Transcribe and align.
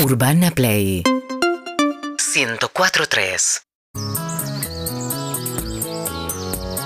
Urbana 0.00 0.48
Play 0.50 1.02
104.3 1.04 3.60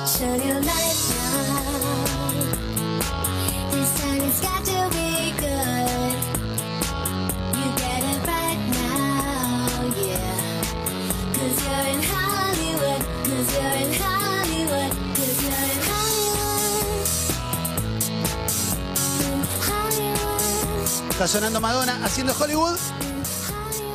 Shine 0.04 0.42
your 0.42 0.58
light 0.58 0.99
now. 1.15 2.03
This 3.71 3.95
time 4.00 4.21
it's 4.27 4.41
got 4.41 4.65
to 4.67 4.89
be 4.91 5.31
good. 5.39 6.17
You 7.55 7.67
get 7.79 8.03
it 8.03 8.27
right 8.27 8.59
now, 8.75 9.95
yeah. 9.95 10.59
Cause 11.39 11.55
you're 11.62 11.87
in 11.95 12.03
Hollywood. 12.11 13.03
Cause 13.31 13.46
you're 13.55 13.79
in 13.79 13.95
Hollywood. 13.95 14.91
Cause 15.15 15.39
you're 15.39 15.67
in 15.71 15.79
Hollywood. 15.87 16.91
In 19.23 19.39
Hollywood. 19.62 20.83
Está 21.11 21.29
sonando 21.29 21.61
Madonna 21.61 22.01
haciendo 22.03 22.35
Hollywood. 22.35 22.81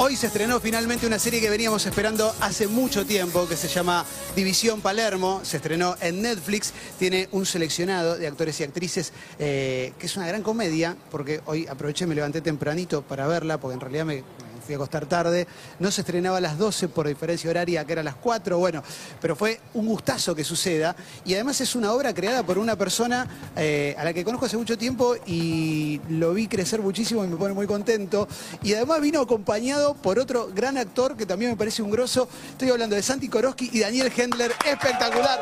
Hoy 0.01 0.15
se 0.15 0.27
estrenó 0.27 0.61
finalmente 0.61 1.05
una 1.05 1.19
serie 1.19 1.41
que 1.41 1.49
veníamos 1.49 1.85
esperando 1.85 2.33
hace 2.39 2.69
mucho 2.69 3.05
tiempo, 3.05 3.49
que 3.49 3.57
se 3.57 3.67
llama 3.67 4.05
División 4.33 4.79
Palermo. 4.79 5.41
Se 5.43 5.57
estrenó 5.57 5.97
en 5.99 6.21
Netflix. 6.21 6.71
Tiene 6.97 7.27
un 7.33 7.45
seleccionado 7.45 8.15
de 8.15 8.25
actores 8.25 8.57
y 8.61 8.63
actrices, 8.63 9.11
eh, 9.39 9.91
que 9.99 10.05
es 10.05 10.15
una 10.15 10.25
gran 10.25 10.41
comedia, 10.41 10.95
porque 11.11 11.41
hoy 11.47 11.67
aproveché, 11.67 12.07
me 12.07 12.15
levanté 12.15 12.39
tempranito 12.39 13.01
para 13.01 13.27
verla, 13.27 13.59
porque 13.59 13.73
en 13.73 13.81
realidad 13.81 14.05
me, 14.05 14.15
me 14.15 14.48
fui 14.69 14.75
a 14.75 14.77
acostar 14.77 15.07
tarde. 15.07 15.47
No 15.79 15.89
se 15.89 16.01
estrenaba 16.01 16.37
a 16.37 16.41
las 16.41 16.59
12 16.59 16.89
por 16.89 17.07
diferencia 17.07 17.49
horaria, 17.49 17.83
que 17.85 17.93
era 17.93 18.01
a 18.01 18.03
las 18.03 18.13
4, 18.13 18.59
bueno, 18.59 18.83
pero 19.19 19.35
fue 19.35 19.59
un 19.73 19.87
gustazo 19.87 20.35
que 20.35 20.43
suceda. 20.43 20.95
Y 21.25 21.33
además 21.33 21.59
es 21.61 21.73
una 21.75 21.91
obra 21.91 22.13
creada 22.13 22.43
por 22.43 22.59
una 22.59 22.75
persona 22.75 23.27
eh, 23.55 23.95
a 23.97 24.03
la 24.03 24.13
que 24.13 24.23
conozco 24.23 24.45
hace 24.45 24.57
mucho 24.57 24.77
tiempo 24.77 25.15
y 25.25 25.99
lo 26.09 26.35
vi 26.35 26.47
crecer 26.47 26.81
muchísimo 26.81 27.25
y 27.25 27.27
me 27.27 27.35
pone 27.35 27.55
muy 27.55 27.65
contento. 27.65 28.27
Y 28.61 28.75
además 28.75 29.01
vino 29.01 29.21
acompañado 29.21 29.95
por 29.95 30.19
otro 30.19 30.49
gran 30.53 30.77
actor 30.77 31.17
que 31.17 31.25
también 31.25 31.49
me 31.49 31.57
parece 31.57 31.81
un 31.81 31.89
grosso. 31.89 32.29
Estoy 32.51 32.69
hablando 32.69 32.95
de 32.95 33.01
Santi 33.01 33.27
Koroski 33.27 33.71
y 33.73 33.79
Daniel 33.79 34.11
Hendler. 34.15 34.51
Espectacular. 34.63 35.41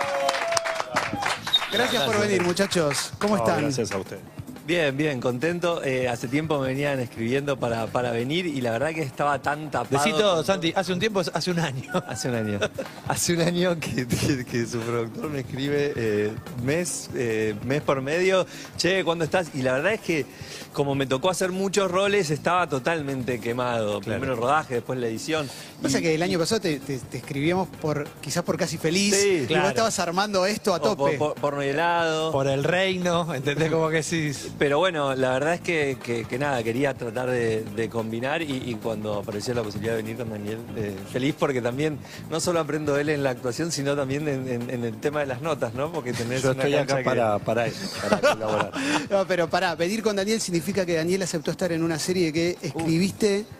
Gracias 1.73 2.01
por 2.03 2.17
venir, 2.21 2.41
muchachos. 2.43 3.11
¿Cómo 3.19 3.35
No, 3.35 3.43
están? 3.43 3.61
gracias 3.61 3.91
a 3.91 3.97
usted. 3.97 4.19
Bien, 4.67 4.95
bien, 4.97 5.21
contento. 5.21 5.81
Eh, 5.81 6.09
hace 6.09 6.27
tiempo 6.27 6.59
me 6.59 6.67
venían 6.67 6.99
escribiendo 6.99 7.57
para, 7.57 7.87
para 7.87 8.11
venir 8.11 8.45
y 8.45 8.59
la 8.59 8.71
verdad 8.71 8.89
que 8.93 9.01
estaba 9.01 9.41
tan 9.41 9.71
tapado. 9.71 10.03
Decí 10.03 10.11
todo, 10.11 10.35
con- 10.35 10.45
Santi, 10.45 10.73
hace 10.75 10.91
un 10.91 10.99
tiempo, 10.99 11.21
hace 11.33 11.51
un 11.51 11.59
año. 11.59 11.89
Hace 12.07 12.27
un 12.27 12.35
año. 12.35 12.59
Hace 13.07 13.33
un 13.35 13.41
año 13.41 13.79
que, 13.79 14.05
que- 14.05 14.43
que 14.43 14.65
su 14.65 14.79
productor 14.81 15.29
me 15.29 15.39
escribe 15.39 15.93
eh, 15.95 16.31
mes, 16.63 17.09
eh, 17.15 17.55
mes 17.65 17.81
por 17.81 18.01
medio, 18.01 18.45
che, 18.77 19.05
¿cuándo 19.05 19.23
estás? 19.23 19.51
Y 19.53 19.61
la 19.61 19.71
verdad 19.73 19.93
es 19.93 20.01
que 20.01 20.25
como 20.73 20.93
me 20.95 21.07
tocó 21.07 21.29
hacer 21.29 21.51
muchos 21.51 21.89
roles, 21.89 22.29
estaba 22.29 22.67
totalmente 22.67 23.39
quemado. 23.39 23.99
Primero 24.01 24.33
el 24.33 24.37
rodaje, 24.39 24.75
después 24.75 24.99
la 24.99 25.07
edición. 25.07 25.49
Pasa 25.81 25.99
Y- 25.99 26.01
que 26.03 26.15
el 26.15 26.21
año 26.21 26.37
pasado 26.39 26.59
te, 26.61 26.79
te- 26.81 26.99
te 26.99 27.17
escribíamos 27.17 27.67
por 27.81 28.05
quizás 28.21 28.43
por 28.43 28.57
casi 28.57 28.77
feliz. 28.77 29.15
Sí, 29.15 29.45
y 29.49 29.53
vos 29.55 29.69
estabas 29.69 29.97
armando 29.99 30.45
esto 30.45 30.73
a 30.73 30.77
o 30.77 30.81
por, 30.81 30.97
tope. 30.97 31.17
por- 31.17 31.35
porno 31.35 31.63
y 31.63 31.67
helado. 31.69 32.31
Por 32.33 32.47
el 32.47 32.63
reino, 32.65 33.33
¿entendés 33.33 33.71
cómo 33.71 33.89
que 33.89 34.03
sí? 34.03 34.33
Pero 34.59 34.79
bueno, 34.79 35.13
la 35.13 35.33
verdad 35.33 35.53
es 35.53 35.61
que, 35.61 35.97
que- 36.03 36.25
que 36.25 36.39
nada, 36.39 36.63
quería 36.63 36.93
tratar 36.95 37.29
de, 37.29 37.63
de 37.63 37.89
combinar 37.89 38.41
y, 38.41 38.45
y 38.65 38.75
cuando 38.81 39.19
apareció 39.19 39.53
la 39.53 39.61
posibilidad 39.61 39.95
de 39.95 40.01
venir 40.01 40.17
con 40.17 40.29
Daniel, 40.31 40.57
eh, 40.75 40.95
feliz 41.11 41.35
porque 41.37 41.61
también 41.61 41.99
no 42.31 42.39
solo 42.39 42.59
aprendo 42.59 42.97
él 42.97 43.09
en 43.09 43.21
la 43.23 43.29
actuación, 43.29 43.71
sino 43.71 43.95
también 43.95 44.27
en, 44.27 44.47
en- 44.47 44.69
en 44.69 44.83
el 44.83 44.97
tema 44.99 45.19
de 45.19 45.27
las 45.27 45.41
notas, 45.41 45.73
¿no? 45.75 45.91
Porque 45.91 46.11
tenés 46.13 46.41
Yo 46.41 46.51
una 46.51 46.63
estoy 46.63 46.73
cancha 46.73 46.93
acá 46.95 47.03
que- 47.03 47.09
para, 47.09 47.39
para 47.39 47.65
eso, 47.67 47.87
para 48.01 48.19
colaborar. 48.33 48.71
No, 49.11 49.27
pero 49.27 49.47
pará, 49.49 49.75
venir 49.75 50.01
con 50.01 50.15
Daniel 50.15 50.41
significa 50.41 50.85
que 50.85 50.95
Daniel 50.95 51.21
aceptó 51.21 51.51
estar 51.51 51.71
en 51.71 51.83
una 51.83 51.99
serie 51.99 52.33
que 52.33 52.57
escribiste 52.61 53.45
y 53.45 53.56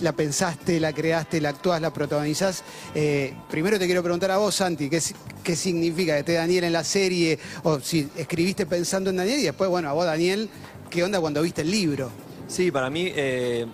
la 0.00 0.12
pensaste, 0.12 0.78
la 0.80 0.92
creaste, 0.92 1.40
la 1.40 1.50
actuás, 1.50 1.80
la 1.80 1.92
protagonizás. 1.92 2.62
Eh, 2.94 3.34
primero 3.50 3.78
te 3.78 3.86
quiero 3.86 4.02
preguntar 4.02 4.30
a 4.30 4.36
vos, 4.38 4.54
Santi, 4.54 4.88
¿qué, 4.90 5.00
qué 5.42 5.56
significa 5.56 6.14
que 6.14 6.20
esté 6.20 6.32
Daniel 6.34 6.64
en 6.64 6.72
la 6.72 6.84
serie? 6.84 7.38
O 7.62 7.80
si 7.80 8.08
escribiste 8.16 8.66
pensando 8.66 9.10
en 9.10 9.16
Daniel 9.16 9.40
y 9.40 9.44
después, 9.44 9.68
bueno, 9.70 9.88
a 9.88 9.92
vos, 9.92 10.04
Daniel, 10.04 10.48
¿qué 10.90 11.02
onda 11.02 11.20
cuando 11.20 11.42
viste 11.42 11.62
el 11.62 11.70
libro? 11.70 12.10
Sí, 12.48 12.70
para 12.70 12.90
mí, 12.90 13.10
eh, 13.14 13.66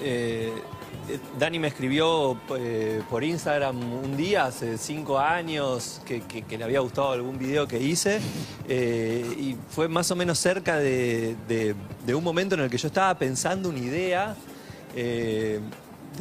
eh, 0.00 0.52
Dani 1.38 1.60
me 1.60 1.68
escribió 1.68 2.36
por 3.08 3.22
Instagram 3.22 3.80
un 4.02 4.16
día, 4.16 4.46
hace 4.46 4.76
cinco 4.76 5.20
años, 5.20 6.00
que, 6.04 6.22
que- 6.22 6.58
le 6.58 6.64
había 6.64 6.80
gustado 6.80 7.12
algún 7.12 7.38
video 7.38 7.68
que 7.68 7.78
hice. 7.80 8.18
y 8.68 9.54
fue 9.70 9.86
más 9.86 10.10
o 10.10 10.16
menos 10.16 10.38
cerca 10.40 10.78
de 10.78 11.74
un 12.12 12.24
momento 12.24 12.56
en 12.56 12.62
el 12.62 12.70
que 12.70 12.78
yo 12.78 12.88
estaba 12.88 13.16
pensando 13.16 13.68
una 13.68 13.78
idea 13.78 14.34
eh, 14.96 15.60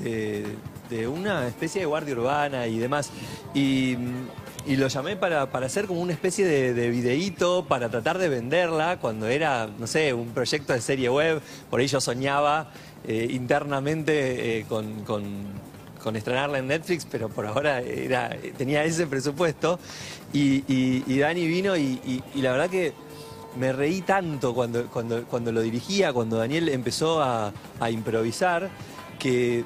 de, 0.03 1.07
una 1.07 1.47
especie 1.47 1.81
de 1.81 1.85
guardia 1.87 2.13
urbana 2.13 2.67
y 2.67 2.77
demás. 2.77 3.09
Y, 3.53 3.97
lo 4.67 4.87
llamé 4.87 5.15
para, 5.15 5.51
para 5.51 5.67
hacer 5.67 5.85
como 5.85 6.01
una 6.01 6.11
especie 6.13 6.43
de, 6.45 6.73
de 6.73 6.89
videíto, 6.89 7.65
para 7.67 7.89
tratar 7.89 8.17
de 8.17 8.29
venderla, 8.29 8.97
cuando 8.99 9.27
era, 9.27 9.67
no 9.77 9.85
sé, 9.87 10.11
un 10.13 10.29
proyecto 10.29 10.73
de 10.73 10.81
serie 10.81 11.07
web. 11.09 11.39
Por 11.69 11.79
ahí 11.79 11.87
yo 11.87 12.01
soñaba 12.01 12.71
eh, 13.07 13.27
internamente 13.29 14.59
eh, 14.59 14.65
con, 14.67 15.03
con- 15.03 15.65
con 16.03 16.15
estrenarla 16.15 16.59
en 16.59 16.67
Netflix, 16.67 17.07
pero 17.09 17.29
por 17.29 17.47
ahora 17.47 17.81
era, 17.81 18.29
tenía 18.57 18.83
ese 18.83 19.07
presupuesto. 19.07 19.79
Y, 20.33 20.63
y- 20.67 21.17
Dani 21.19 21.47
vino 21.47 21.75
y 21.77 22.21
la 22.35 22.51
verdad 22.51 22.69
que 22.69 22.93
me 23.55 23.71
reí 23.71 24.01
tanto 24.01 24.53
cuando, 24.53 24.87
cuando, 24.87 25.23
cuando 25.25 25.51
lo 25.51 25.61
dirigía, 25.61 26.13
cuando 26.13 26.37
Daniel 26.37 26.69
empezó 26.69 27.21
a, 27.21 27.53
a 27.79 27.89
improvisar, 27.89 28.69
que, 29.19 29.63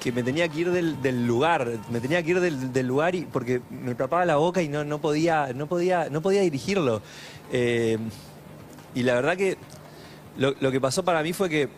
que 0.00 0.12
me 0.12 0.22
tenía 0.22 0.48
que 0.48 0.60
ir 0.60 0.70
del, 0.70 1.00
del 1.02 1.26
lugar, 1.26 1.68
me 1.90 2.00
tenía 2.00 2.22
que 2.22 2.30
ir 2.30 2.40
del, 2.40 2.72
del 2.72 2.86
lugar 2.86 3.14
y, 3.14 3.22
porque 3.22 3.60
me 3.70 3.94
tapaba 3.94 4.24
la 4.24 4.36
boca 4.36 4.62
y 4.62 4.68
no, 4.68 4.84
no, 4.84 5.00
podía, 5.00 5.52
no, 5.54 5.66
podía, 5.66 6.08
no 6.10 6.22
podía 6.22 6.40
dirigirlo. 6.42 7.02
Eh, 7.52 7.98
y 8.94 9.02
la 9.02 9.14
verdad 9.14 9.36
que 9.36 9.56
lo, 10.36 10.54
lo 10.60 10.70
que 10.70 10.80
pasó 10.80 11.04
para 11.04 11.22
mí 11.22 11.32
fue 11.32 11.48
que 11.48 11.68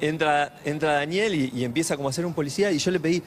entra, 0.00 0.58
entra 0.64 0.92
Daniel 0.94 1.34
y, 1.34 1.52
y 1.54 1.64
empieza 1.64 1.96
como 1.96 2.08
a 2.08 2.12
ser 2.12 2.26
un 2.26 2.34
policía 2.34 2.70
y 2.70 2.78
yo 2.78 2.90
le 2.90 3.00
pedí 3.00 3.22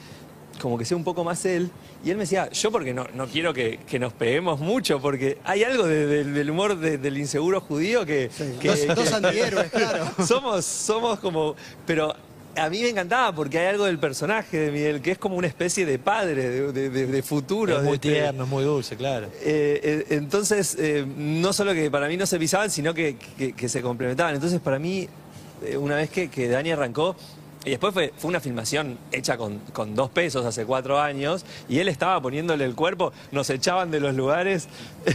como 0.60 0.78
que 0.78 0.84
sea 0.84 0.96
un 0.96 1.04
poco 1.04 1.24
más 1.24 1.44
él. 1.44 1.70
Y 2.04 2.10
él 2.10 2.16
me 2.16 2.22
decía, 2.24 2.50
yo 2.50 2.70
porque 2.72 2.92
no, 2.92 3.06
no 3.14 3.26
quiero 3.26 3.54
que, 3.54 3.78
que 3.88 3.98
nos 3.98 4.12
peguemos 4.12 4.58
mucho, 4.60 5.00
porque 5.00 5.38
hay 5.44 5.62
algo 5.64 5.86
de- 5.86 6.06
de- 6.06 6.24
del 6.24 6.50
humor 6.50 6.76
de- 6.78 6.98
del 6.98 7.16
inseguro 7.18 7.60
judío 7.60 8.04
que... 8.04 8.28
que- 8.60 8.68
dos, 8.86 8.96
dos 8.96 9.12
antihéroes, 9.12 9.70
claro. 9.72 10.06
somos, 10.26 10.64
somos 10.64 11.18
como... 11.20 11.54
Pero 11.86 12.14
a 12.56 12.68
mí 12.68 12.82
me 12.82 12.88
encantaba 12.90 13.32
porque 13.34 13.58
hay 13.58 13.66
algo 13.68 13.86
del 13.86 13.98
personaje 13.98 14.58
de 14.58 14.70
Miguel 14.72 15.00
que 15.00 15.12
es 15.12 15.18
como 15.18 15.36
una 15.36 15.46
especie 15.46 15.86
de 15.86 15.98
padre, 15.98 16.48
de, 16.50 16.72
de- 16.90 17.06
de- 17.06 17.22
futuro. 17.22 17.76
Es 17.78 17.82
muy 17.84 17.94
este- 17.94 18.10
tierno, 18.10 18.44
es 18.44 18.50
muy 18.50 18.64
dulce, 18.64 18.96
claro. 18.96 19.28
eh, 19.42 19.80
eh, 19.82 20.06
entonces, 20.10 20.76
eh, 20.78 21.06
no 21.16 21.52
solo 21.52 21.72
que 21.72 21.90
para 21.90 22.08
mí 22.08 22.16
no 22.16 22.26
se 22.26 22.38
pisaban, 22.38 22.68
sino 22.70 22.92
que, 22.94 23.16
que- 23.38 23.52
que 23.52 23.68
se 23.68 23.80
complementaban. 23.80 24.34
Entonces, 24.34 24.60
para 24.60 24.78
mí, 24.78 25.08
eh, 25.64 25.76
una 25.76 25.96
vez 25.96 26.10
que, 26.10 26.28
que 26.28 26.48
Dani 26.48 26.72
arrancó, 26.72 27.14
y 27.64 27.70
después 27.70 27.94
fue, 27.94 28.12
fue 28.16 28.28
una 28.28 28.40
filmación 28.40 28.98
hecha 29.12 29.36
con, 29.36 29.58
con 29.72 29.94
dos 29.94 30.10
pesos 30.10 30.44
hace 30.44 30.64
cuatro 30.64 31.00
años, 31.00 31.44
y 31.68 31.78
él 31.78 31.88
estaba 31.88 32.20
poniéndole 32.20 32.64
el 32.64 32.74
cuerpo, 32.74 33.12
nos 33.30 33.50
echaban 33.50 33.90
de 33.90 34.00
los 34.00 34.14
lugares. 34.14 34.68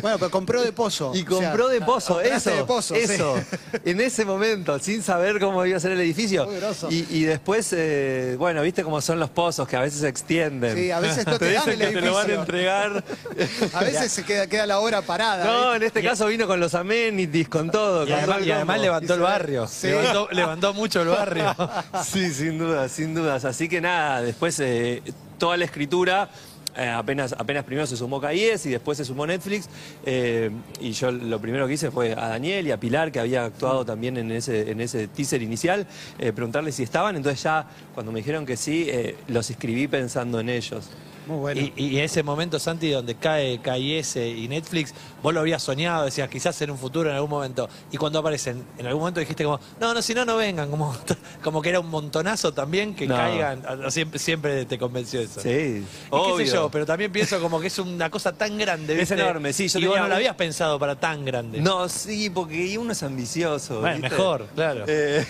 Bueno, 0.00 0.18
pero 0.18 0.30
compró 0.30 0.62
de 0.62 0.72
pozo. 0.72 1.12
Y 1.14 1.22
o 1.22 1.38
sea, 1.38 1.50
compró 1.50 1.68
de 1.68 1.80
pozo, 1.80 2.20
eso, 2.20 2.50
de 2.50 2.64
pozo, 2.64 2.94
sí. 2.94 3.00
eso, 3.02 3.36
en 3.84 4.00
ese 4.00 4.24
momento, 4.24 4.78
sin 4.78 5.02
saber 5.02 5.38
cómo 5.38 5.64
iba 5.66 5.76
a 5.76 5.80
ser 5.80 5.92
el 5.92 6.00
edificio. 6.00 6.48
Y, 6.90 7.06
y 7.10 7.24
después, 7.24 7.72
eh, 7.72 8.36
bueno, 8.38 8.62
viste 8.62 8.82
cómo 8.82 9.00
son 9.00 9.20
los 9.20 9.30
pozos, 9.30 9.68
que 9.68 9.76
a 9.76 9.80
veces 9.80 10.00
se 10.00 10.08
extienden. 10.08 10.76
Sí, 10.76 10.90
a 10.90 11.00
veces 11.00 11.26
no 11.26 11.38
te 11.38 11.52
dan 11.52 11.66
dicen 11.66 11.82
el 11.82 11.88
que 11.88 12.00
te 12.00 12.06
lo 12.06 12.14
van 12.14 12.30
a 12.30 12.34
entregar. 12.34 13.04
A 13.74 13.80
veces 13.80 14.12
se 14.12 14.24
queda, 14.24 14.46
queda 14.46 14.66
la 14.66 14.78
hora 14.80 15.02
parada. 15.02 15.44
No, 15.44 15.74
en 15.74 15.82
este 15.82 16.02
caso 16.02 16.26
vino 16.26 16.46
con 16.46 16.58
los 16.60 16.74
amenities, 16.74 17.48
con 17.48 17.70
todo. 17.70 18.04
Y 18.04 18.06
con 18.06 18.14
además, 18.14 18.36
todo 18.36 18.42
el 18.42 18.48
y 18.48 18.52
además 18.52 18.80
levantó 18.80 19.14
el 19.14 19.20
barrio. 19.20 19.66
Sí. 19.66 19.88
Levantó, 19.88 20.28
levantó 20.32 20.74
mucho 20.74 21.02
el 21.02 21.08
barrio. 21.08 21.54
Sí, 22.04 22.30
sin 22.30 22.58
dudas, 22.58 22.92
sin 22.92 23.14
dudas. 23.14 23.44
Así 23.44 23.68
que 23.68 23.80
nada, 23.80 24.22
después 24.22 24.58
eh, 24.60 25.02
toda 25.38 25.56
la 25.56 25.64
escritura, 25.64 26.28
eh, 26.76 26.88
apenas, 26.88 27.34
apenas 27.36 27.64
primero 27.64 27.86
se 27.86 27.96
sumó 27.96 28.20
Caíes 28.20 28.64
y 28.66 28.70
después 28.70 28.98
se 28.98 29.04
sumó 29.04 29.26
Netflix. 29.26 29.68
eh, 30.04 30.50
y 30.80 30.92
yo 30.92 31.10
lo 31.10 31.40
primero 31.40 31.66
que 31.66 31.74
hice 31.74 31.90
fue 31.90 32.12
a 32.12 32.28
Daniel 32.28 32.66
y 32.66 32.70
a 32.70 32.78
Pilar, 32.78 33.10
que 33.10 33.20
había 33.20 33.44
actuado 33.44 33.84
también 33.84 34.16
en 34.16 34.30
ese, 34.30 34.70
en 34.70 34.80
ese 34.80 35.08
teaser 35.08 35.42
inicial, 35.42 35.86
eh, 36.18 36.32
preguntarles 36.32 36.76
si 36.76 36.82
estaban. 36.82 37.16
Entonces 37.16 37.42
ya 37.42 37.66
cuando 37.94 38.12
me 38.12 38.20
dijeron 38.20 38.46
que 38.46 38.56
sí, 38.56 38.88
los 39.28 39.50
escribí 39.50 39.88
pensando 39.88 40.40
en 40.40 40.50
ellos. 40.50 40.90
Muy 41.28 41.36
bueno. 41.38 41.60
Y, 41.76 41.84
y 41.84 42.00
ese 42.00 42.22
momento, 42.22 42.58
Santi, 42.58 42.90
donde 42.90 43.14
cae 43.14 43.60
KIS 43.60 44.16
y 44.16 44.48
Netflix, 44.48 44.94
vos 45.22 45.32
lo 45.34 45.40
habías 45.40 45.62
soñado, 45.62 46.04
decías 46.06 46.28
quizás 46.28 46.60
en 46.62 46.70
un 46.70 46.78
futuro, 46.78 47.08
en 47.10 47.16
algún 47.16 47.30
momento. 47.30 47.68
Y 47.92 47.96
cuando 47.96 48.18
aparecen, 48.18 48.64
en 48.78 48.86
algún 48.86 49.00
momento 49.02 49.20
dijiste 49.20 49.44
como, 49.44 49.60
no, 49.80 49.94
no, 49.94 50.02
si 50.02 50.14
no, 50.14 50.24
no 50.24 50.36
vengan. 50.36 50.70
Como, 50.70 50.96
como 51.42 51.62
que 51.62 51.68
era 51.68 51.80
un 51.80 51.88
montonazo 51.90 52.52
también 52.52 52.94
que 52.94 53.06
No. 53.06 53.14
caigan. 53.16 53.62
Siempre, 53.90 54.18
siempre 54.18 54.64
te 54.64 54.78
convenció 54.78 55.20
eso. 55.20 55.40
Sí, 55.40 55.48
Y 55.48 55.84
obvio. 56.10 56.36
qué 56.38 56.46
sé 56.46 56.52
yo, 56.54 56.70
pero 56.70 56.86
también 56.86 57.12
pienso 57.12 57.40
como 57.40 57.60
que 57.60 57.66
es 57.68 57.78
una 57.78 58.10
cosa 58.10 58.32
tan 58.32 58.56
grande. 58.58 59.00
Es 59.00 59.10
enorme, 59.10 59.52
sí, 59.52 59.68
yo 59.68 59.78
y 59.78 59.86
vos 59.86 59.98
no 59.98 60.08
lo 60.08 60.14
habías 60.14 60.34
pensado 60.34 60.78
para 60.78 60.98
tan 60.98 61.24
grande. 61.24 61.60
No, 61.60 61.88
sí, 61.88 62.30
porque 62.30 62.76
uno 62.78 62.92
es 62.92 63.02
ambicioso. 63.02 63.80
Bueno, 63.80 63.96
¿viste? 63.96 64.10
mejor, 64.10 64.46
claro. 64.54 64.84
Eh, 64.86 65.24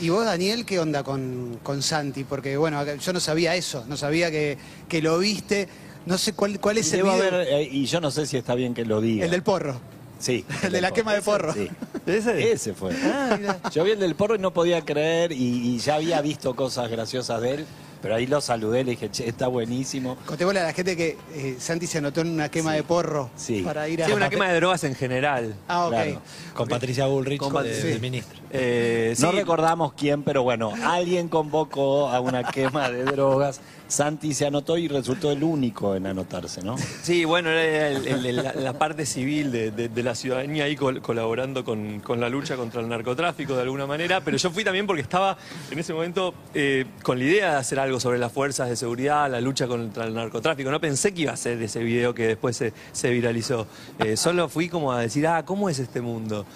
¿Y 0.00 0.08
vos, 0.10 0.24
Daniel, 0.24 0.64
qué 0.66 0.78
onda 0.78 1.02
con, 1.02 1.58
con 1.62 1.82
Santi? 1.82 2.24
Porque, 2.24 2.56
bueno, 2.56 2.84
yo 2.96 3.12
no 3.12 3.20
sabía 3.20 3.54
eso, 3.56 3.84
no 3.88 3.96
sabía 3.96 4.30
que, 4.30 4.58
que 4.88 5.00
lo 5.00 5.18
viste. 5.22 5.68
No 6.04 6.18
sé 6.18 6.32
cuál, 6.34 6.58
cuál 6.60 6.78
es 6.78 6.92
el 6.92 6.98
Debo 6.98 7.14
video. 7.14 7.28
haber, 7.28 7.48
eh, 7.48 7.62
y 7.70 7.86
yo 7.86 8.00
no 8.00 8.10
sé 8.10 8.26
si 8.26 8.36
está 8.36 8.54
bien 8.54 8.74
que 8.74 8.84
lo 8.84 9.00
diga. 9.00 9.24
El 9.24 9.30
del 9.30 9.42
porro. 9.42 9.80
Sí. 10.18 10.44
el 10.62 10.72
de 10.72 10.80
la 10.80 10.90
quema 10.92 11.14
de 11.14 11.22
porro. 11.22 11.52
Sí. 11.54 11.68
¿Ese? 12.06 12.52
Ese 12.52 12.74
fue. 12.74 12.92
Ah, 13.04 13.36
mira. 13.38 13.58
Yo 13.72 13.84
vi 13.84 13.92
el 13.92 14.00
del 14.00 14.14
porro 14.14 14.34
y 14.34 14.38
no 14.38 14.52
podía 14.52 14.84
creer 14.84 15.32
y, 15.32 15.36
y 15.74 15.78
ya 15.78 15.94
había 15.96 16.20
visto 16.20 16.54
cosas 16.54 16.90
graciosas 16.90 17.40
de 17.40 17.54
él, 17.54 17.66
pero 18.00 18.16
ahí 18.16 18.26
lo 18.26 18.40
saludé, 18.40 18.82
le 18.84 18.92
dije, 18.92 19.10
che, 19.12 19.28
está 19.28 19.46
buenísimo. 19.46 20.16
Contémosle 20.26 20.58
a 20.60 20.64
la 20.64 20.72
gente 20.72 20.96
que 20.96 21.16
eh, 21.34 21.56
Santi 21.60 21.86
se 21.86 21.98
anotó 21.98 22.20
en 22.22 22.28
una 22.30 22.48
quema 22.50 22.72
Sí. 22.72 22.76
de 22.78 22.82
porro 22.82 23.30
Sí. 23.36 23.62
para 23.62 23.88
ir 23.88 24.02
a. 24.02 24.06
Sí, 24.06 24.12
una 24.12 24.28
quema 24.28 24.48
de 24.48 24.56
drogas 24.56 24.82
en 24.84 24.94
general. 24.96 25.54
Ah, 25.68 25.86
ok. 25.86 25.92
Claro. 25.92 26.22
Con 26.54 26.68
Patricia 26.68 27.06
Bullrich, 27.06 27.38
Con 27.38 27.52
de- 27.62 27.70
Pat- 27.70 27.80
sí. 27.94 27.98
ministro. 28.00 28.40
Eh, 28.52 29.14
No 29.20 29.32
recordamos 29.32 29.94
quién, 29.94 30.22
pero 30.22 30.42
bueno, 30.42 30.72
alguien 30.84 31.28
convocó 31.28 32.08
a 32.08 32.20
una 32.20 32.44
quema 32.44 32.90
de 32.90 33.04
drogas. 33.04 33.60
Santi 33.88 34.32
se 34.32 34.46
anotó 34.46 34.78
y 34.78 34.88
resultó 34.88 35.30
el 35.32 35.44
único 35.44 35.94
en 35.94 36.06
anotarse, 36.06 36.62
¿no? 36.62 36.76
Sí, 37.02 37.26
bueno, 37.26 37.50
era 37.50 37.88
el- 37.88 38.06
el- 38.08 38.24
el- 38.24 38.36
la, 38.36 38.54
la 38.54 38.72
parte 38.78 39.04
civil 39.04 39.52
de, 39.52 39.70
de- 39.70 39.90
de 39.90 40.02
la 40.02 40.14
ciudadanía 40.14 40.64
ahí 40.64 40.76
col- 40.76 41.02
colaborando 41.02 41.62
con, 41.62 42.00
con 42.00 42.18
la 42.18 42.30
lucha 42.30 42.56
contra 42.56 42.80
el 42.80 42.88
narcotráfico 42.88 43.54
de 43.54 43.60
alguna 43.62 43.86
manera, 43.86 44.22
pero 44.22 44.38
yo 44.38 44.50
fui 44.50 44.64
también 44.64 44.86
porque 44.86 45.02
estaba 45.02 45.36
en 45.70 45.78
ese 45.78 45.92
momento 45.92 46.32
eh, 46.54 46.86
con 47.02 47.18
la 47.18 47.24
idea 47.26 47.50
de 47.50 47.56
hacer 47.56 47.78
algo 47.80 48.00
sobre 48.00 48.18
las 48.18 48.32
fuerzas 48.32 48.70
de 48.70 48.76
seguridad, 48.76 49.30
la 49.30 49.42
lucha 49.42 49.66
contra 49.66 50.06
el 50.06 50.14
narcotráfico. 50.14 50.70
No 50.70 50.80
pensé 50.80 51.12
que 51.12 51.22
iba 51.22 51.32
a 51.32 51.36
ser 51.36 51.60
ese 51.62 51.80
video 51.80 52.14
que 52.14 52.26
después 52.28 52.56
se, 52.56 52.72
se 52.92 53.10
viralizó. 53.10 53.66
Eh, 53.98 54.16
solo 54.16 54.48
fui 54.48 54.70
como 54.70 54.90
a 54.92 55.00
decir, 55.02 55.26
ah, 55.26 55.44
¿cómo 55.44 55.68
es 55.68 55.78
este 55.78 56.00
mundo? 56.00 56.46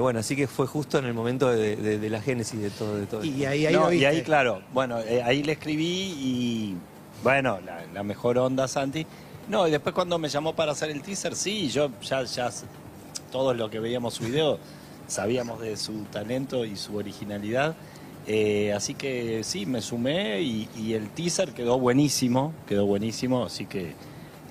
Bueno, 0.00 0.20
así 0.20 0.34
que 0.34 0.46
fue 0.46 0.66
justo 0.66 0.98
en 0.98 1.04
el 1.06 1.13
momento 1.14 1.48
de, 1.50 1.76
de- 1.76 1.98
de 1.98 2.10
la 2.10 2.20
génesis 2.20 2.60
de 2.60 2.70
todo. 2.70 2.96
De 2.96 3.06
todo. 3.06 3.24
Y 3.24 3.44
ahí, 3.44 3.66
ahí 3.66 3.74
No, 3.74 3.82
lo 3.84 3.88
y 3.92 3.96
viste. 3.96 4.06
ahí, 4.06 4.22
claro, 4.22 4.62
bueno, 4.72 4.98
eh, 5.00 5.22
ahí 5.22 5.42
le 5.42 5.52
escribí 5.52 5.86
y, 5.86 6.76
bueno, 7.22 7.58
la, 7.64 7.84
la 7.92 8.02
mejor 8.02 8.38
onda, 8.38 8.68
Santi. 8.68 9.06
No, 9.48 9.66
y 9.68 9.70
después 9.70 9.94
cuando 9.94 10.18
me 10.18 10.28
llamó 10.28 10.54
para 10.54 10.72
hacer 10.72 10.90
el 10.90 11.02
teaser, 11.02 11.34
sí, 11.36 11.68
yo 11.68 11.90
ya, 12.02 12.22
ya, 12.24 12.50
todos 13.30 13.56
los 13.56 13.70
que 13.70 13.78
veíamos 13.80 14.14
su 14.14 14.24
video 14.24 14.58
sabíamos 15.06 15.60
de 15.60 15.76
su 15.76 16.04
talento 16.04 16.64
y 16.64 16.76
su 16.76 16.96
originalidad. 16.96 17.74
Eh, 18.26 18.72
así 18.72 18.94
que 18.94 19.42
sí, 19.44 19.66
me 19.66 19.82
sumé 19.82 20.40
y, 20.40 20.66
y 20.76 20.94
el 20.94 21.10
teaser 21.10 21.52
quedó 21.52 21.78
buenísimo, 21.78 22.54
quedó 22.66 22.86
buenísimo, 22.86 23.44
así 23.44 23.66
que 23.66 23.92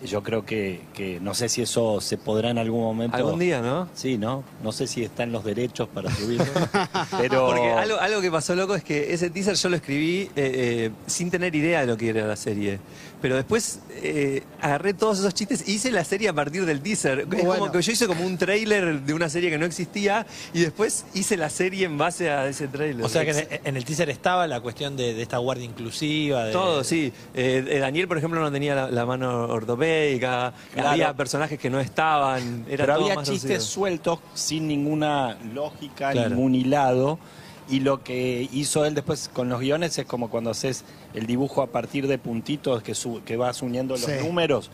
yo 0.05 0.23
creo 0.23 0.45
que, 0.45 0.81
que 0.93 1.19
no 1.19 1.33
sé 1.33 1.49
si 1.49 1.61
eso 1.61 2.01
se 2.01 2.17
podrá 2.17 2.49
en 2.49 2.57
algún 2.57 2.81
momento. 2.81 3.15
Algún 3.15 3.39
día, 3.39 3.61
¿no? 3.61 3.87
Sí, 3.93 4.17
¿no? 4.17 4.43
No 4.63 4.71
sé 4.71 4.87
si 4.87 5.03
están 5.03 5.31
los 5.31 5.43
derechos 5.43 5.87
para 5.87 6.13
subirlo, 6.13 6.45
pero... 7.17 7.47
Porque 7.47 7.71
algo, 7.71 7.97
algo 7.99 8.21
que 8.21 8.31
pasó 8.31 8.55
loco 8.55 8.75
es 8.75 8.83
que 8.83 9.13
ese 9.13 9.29
teaser 9.29 9.55
yo 9.55 9.69
lo 9.69 9.75
escribí 9.75 10.21
eh, 10.21 10.29
eh, 10.35 10.91
sin 11.07 11.31
tener 11.31 11.55
idea 11.55 11.81
de 11.81 11.87
lo 11.87 11.97
que 11.97 12.09
era 12.09 12.27
la 12.27 12.35
serie. 12.35 12.79
Pero 13.23 13.37
después 13.37 13.79
eh, 14.01 14.43
agarré 14.59 14.93
todos 14.93 15.17
esos 15.19 15.33
chistes 15.33 15.63
y 15.65 15.75
hice 15.75 15.91
la 15.91 16.03
serie 16.03 16.27
a 16.27 16.33
partir 16.33 16.65
del 16.65 16.81
teaser. 16.81 17.19
Es 17.21 17.27
bueno. 17.29 17.57
como 17.57 17.71
que 17.71 17.81
yo 17.81 17.91
hice 17.93 18.05
como 18.05 18.25
un 18.25 18.37
tráiler 18.37 18.99
de 18.99 19.13
una 19.13 19.29
serie 19.29 19.49
que 19.49 19.57
no 19.57 19.65
existía 19.65 20.27
y 20.53 20.59
después 20.59 21.05
hice 21.13 21.37
la 21.37 21.49
serie 21.49 21.85
en 21.85 21.97
base 21.97 22.29
a 22.29 22.45
ese 22.49 22.67
tráiler. 22.67 23.01
O 23.05 23.07
sea 23.07 23.23
que 23.23 23.31
en, 23.31 23.47
en 23.63 23.77
el 23.77 23.85
teaser 23.85 24.09
estaba 24.09 24.45
la 24.45 24.59
cuestión 24.59 24.97
de, 24.97 25.13
de 25.13 25.21
esta 25.21 25.37
guardia 25.37 25.63
inclusiva. 25.63 26.43
De, 26.47 26.51
Todo, 26.51 26.83
sí. 26.83 27.13
Eh, 27.33 27.65
eh, 27.65 27.79
Daniel, 27.79 28.09
por 28.09 28.17
ejemplo, 28.17 28.41
no 28.41 28.51
tenía 28.51 28.75
la, 28.75 28.91
la 28.91 29.05
mano 29.05 29.45
ortopédica. 29.45 30.53
Claro. 30.73 30.89
Había 30.89 31.13
personajes 31.13 31.57
que 31.57 31.69
no 31.69 31.79
estaban. 31.79 32.65
Era 32.67 32.83
Pero 32.85 32.95
todo 32.95 33.03
había 33.05 33.15
más 33.15 33.29
chistes 33.29 33.49
reducido. 33.51 33.71
sueltos 33.73 34.19
sin 34.33 34.67
ninguna 34.67 35.37
lógica, 35.53 36.11
Claro. 36.11 36.29
ningún 36.31 36.55
hilado. 36.55 37.19
Y 37.73 37.79
lo 37.79 38.03
que 38.03 38.47
hizo 38.51 38.85
él 38.85 38.93
después 38.93 39.31
con 39.33 39.49
los 39.49 39.59
guiones 39.59 39.97
es 39.97 40.05
como 40.05 40.29
cuando 40.29 40.51
haces 40.51 40.83
el 41.15 41.25
dibujo 41.25 41.63
a 41.63 41.67
partir 41.67 42.05
de 42.07 42.19
puntitos 42.19 42.83
que, 42.83 42.93
su- 42.93 43.23
que 43.25 43.35
vas 43.35 43.63
uniendo 43.63 43.95
los 43.95 44.01
Sí. 44.05 44.11
números. 44.23 44.69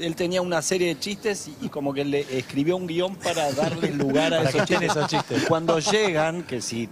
Él 0.00 0.16
tenía 0.16 0.42
una 0.42 0.60
serie 0.62 0.88
de 0.88 0.98
chistes 0.98 1.46
y, 1.46 1.66
y 1.66 1.68
como 1.68 1.92
que 1.94 2.04
le 2.04 2.20
escribió 2.38 2.76
un 2.76 2.88
guion 2.88 3.14
para 3.14 3.52
darle 3.52 3.90
lugar 3.94 4.34
a 4.34 4.38
Para 4.38 4.48
esos 4.50 4.62
que 4.66 4.74
estén 4.74 4.80
chistes. 4.88 4.96
esos 4.96 5.10
chistes. 5.10 5.44
Cuando 5.46 5.78
llegan, 5.78 6.42
que 6.42 6.60
sí, 6.60 6.88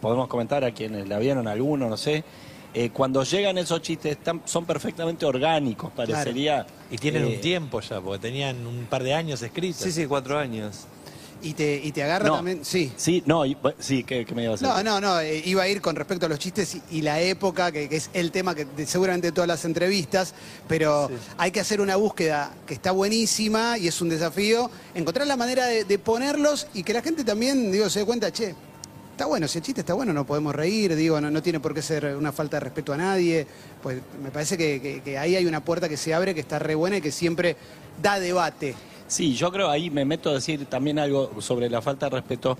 podemos 0.00 0.28
comentar 0.28 0.62
a 0.64 0.72
quienes 0.72 1.08
la 1.08 1.18
vieron, 1.18 1.48
alguno, 1.48 1.88
no 1.88 1.96
sé, 1.96 2.22
eh, 2.74 2.90
cuando 2.90 3.24
llegan 3.24 3.56
esos 3.58 3.80
chistes 3.82 4.12
están, 4.12 4.42
son 4.44 4.64
perfectamente 4.66 5.24
orgánicos, 5.24 5.90
parecería... 5.92 6.66
Y 6.90 6.98
tienen 6.98 7.24
eh, 7.24 7.34
un 7.36 7.40
tiempo 7.40 7.80
ya, 7.80 8.00
porque 8.00 8.18
tenían 8.28 8.66
un 8.66 8.86
par 8.86 9.02
de 9.04 9.14
años 9.14 9.40
escritos. 9.42 9.80
Sí, 9.82 9.90
sí, 9.92 10.06
cuatro 10.06 10.38
años. 10.38 10.86
Y 11.42 11.54
te, 11.54 11.80
y 11.82 11.90
te 11.92 12.02
agarra 12.02 12.28
No. 12.28 12.36
también. 12.36 12.64
Sí. 12.64 12.92
Sí, 12.96 13.22
no, 13.24 13.46
y- 13.46 13.56
sí, 13.78 14.04
¿qué, 14.04 14.26
qué 14.26 14.34
me 14.34 14.44
ibas 14.44 14.62
a 14.62 14.66
No, 14.66 14.70
decir? 14.74 14.84
no, 14.84 15.00
no, 15.00 15.20
eh, 15.20 15.40
iba 15.46 15.62
a 15.62 15.68
ir 15.68 15.80
con 15.80 15.96
respecto 15.96 16.26
a 16.26 16.28
los 16.28 16.38
chistes 16.38 16.74
y, 16.74 16.82
y 16.98 17.02
la 17.02 17.20
época, 17.20 17.72
que, 17.72 17.88
que 17.88 17.96
es 17.96 18.10
el 18.12 18.30
tema 18.30 18.54
que 18.54 18.66
de- 18.66 18.86
seguramente 18.86 19.32
todas 19.32 19.48
las 19.48 19.64
entrevistas, 19.64 20.34
pero 20.68 21.08
Sí. 21.08 21.14
hay 21.38 21.50
que 21.50 21.60
hacer 21.60 21.80
una 21.80 21.96
búsqueda 21.96 22.52
que 22.66 22.74
está 22.74 22.90
buenísima 22.92 23.78
y 23.78 23.88
es 23.88 24.00
un 24.02 24.10
desafío, 24.10 24.70
encontrar 24.94 25.26
la 25.26 25.36
manera 25.36 25.66
de, 25.66 25.84
de 25.84 25.98
ponerlos 25.98 26.66
y 26.74 26.82
que 26.82 26.92
la 26.92 27.00
gente 27.00 27.24
también, 27.24 27.72
digo, 27.72 27.88
se 27.88 28.00
dé 28.00 28.04
cuenta, 28.04 28.30
che, 28.30 28.54
está 29.12 29.24
bueno, 29.24 29.48
si 29.48 29.58
el 29.58 29.64
chiste 29.64 29.80
está 29.80 29.94
bueno, 29.94 30.12
no 30.12 30.26
podemos 30.26 30.54
reír, 30.54 30.94
digo, 30.94 31.20
no, 31.22 31.30
no 31.30 31.42
tiene 31.42 31.58
por 31.60 31.72
qué 31.72 31.80
ser 31.80 32.16
una 32.16 32.32
falta 32.32 32.56
de 32.56 32.60
respeto 32.60 32.92
a 32.92 32.98
nadie, 32.98 33.46
pues 33.82 33.98
me 34.22 34.30
parece 34.30 34.58
que, 34.58 34.78
que- 34.82 35.00
que 35.02 35.16
ahí 35.16 35.36
hay 35.36 35.46
una 35.46 35.64
puerta 35.64 35.88
que 35.88 35.96
se 35.96 36.12
abre 36.12 36.34
que 36.34 36.40
está 36.40 36.58
re 36.58 36.74
buena 36.74 36.98
y 36.98 37.00
que 37.00 37.10
siempre 37.12 37.56
da 38.02 38.20
debate. 38.20 38.74
Sí, 39.10 39.34
yo 39.34 39.50
creo 39.50 39.68
ahí 39.68 39.90
me 39.90 40.04
meto 40.04 40.30
a 40.30 40.34
decir 40.34 40.66
también 40.66 40.98
algo 41.00 41.32
sobre 41.40 41.68
la 41.68 41.82
falta 41.82 42.06
de 42.08 42.10
respeto. 42.16 42.56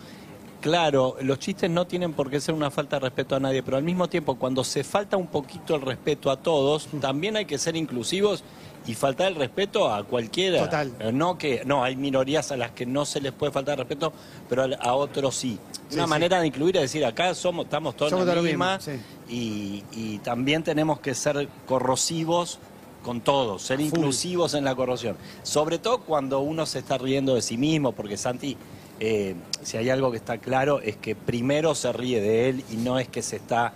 Claro, 0.61 1.17
los 1.23 1.39
chistes 1.39 1.71
no 1.71 1.87
tienen 1.87 2.13
por 2.13 2.29
qué 2.29 2.41
ser 2.41 2.55
una 2.55 2.71
falta 2.73 2.97
de 2.97 3.01
respeto 3.01 3.37
a 3.37 3.41
nadie, 3.41 3.63
pero 3.63 3.77
al 3.77 3.85
mismo 3.85 4.09
tiempo, 4.09 4.35
cuando 4.35 4.63
se 4.65 4.83
falta 4.85 5.17
un 5.17 5.29
poquito 5.29 5.77
el 5.77 5.83
respeto 5.83 6.29
a 6.31 6.37
todos, 6.37 6.89
también 7.01 7.37
hay 7.37 7.47
que 7.47 7.57
ser 7.57 7.77
inclusivos 7.77 8.43
y 8.87 8.95
faltar 8.95 9.29
el 9.29 9.37
respeto 9.37 9.91
a 9.93 10.03
cualquiera. 10.05 10.65
Total. 10.65 10.93
Eh, 10.99 11.13
No 11.13 11.39
que 11.39 11.63
no 11.65 11.85
hay 11.85 11.95
minorías 11.97 12.51
a 12.51 12.57
las 12.57 12.73
que 12.73 12.85
no 12.85 13.07
se 13.07 13.21
les 13.21 13.33
puede 13.33 13.53
faltar 13.53 13.79
respeto, 13.79 14.13
pero 14.49 14.65
a, 14.65 14.67
a 14.81 14.95
otros 14.95 15.35
sí. 15.37 15.57
Sí, 15.89 15.95
Una 15.95 16.05
sí. 16.05 16.11
manera 16.11 16.41
de 16.41 16.49
incluir 16.49 16.77
es 16.77 16.83
decir, 16.83 17.05
acá 17.07 17.33
somos 17.35 17.67
estamos 17.67 17.97
todos 17.97 18.11
Somos 18.11 18.25
en 18.25 18.29
la 18.29 18.35
todos 18.35 18.45
lo 18.45 18.49
misma 18.51 18.77
mismo, 18.79 19.03
y, 19.31 19.83
y 19.93 20.19
también 20.19 20.63
tenemos 20.63 21.01
que 21.01 21.15
ser 21.15 21.49
corrosivos 21.67 22.59
con 23.03 23.21
todos, 23.21 23.63
ser 23.63 23.81
inclusivos 23.81 24.55
en 24.55 24.65
la 24.65 24.75
corrosión. 24.75 25.17
Sobre 25.43 25.79
todo 25.79 26.01
cuando 26.01 26.41
uno 26.41 26.67
se 26.67 26.81
está 26.81 26.99
riendo 26.99 27.35
de 27.35 27.43
sí 27.43 27.57
mismo, 27.57 27.93
porque 27.93 28.17
Santi, 28.17 28.57
eh, 29.01 29.35
si 29.63 29.77
hay 29.77 29.91
algo 29.91 30.11
que 30.11 30.19
está 30.19 30.39
claro, 30.39 30.81
es 30.81 30.97
que 30.97 31.15
primero 31.15 31.75
se 31.75 31.93
ríe 31.93 32.21
de 32.21 32.49
él 32.49 32.65
y 32.71 32.77
no 32.77 32.99
es 32.99 33.09
que 33.09 33.23
se 33.23 33.37
está 33.37 33.73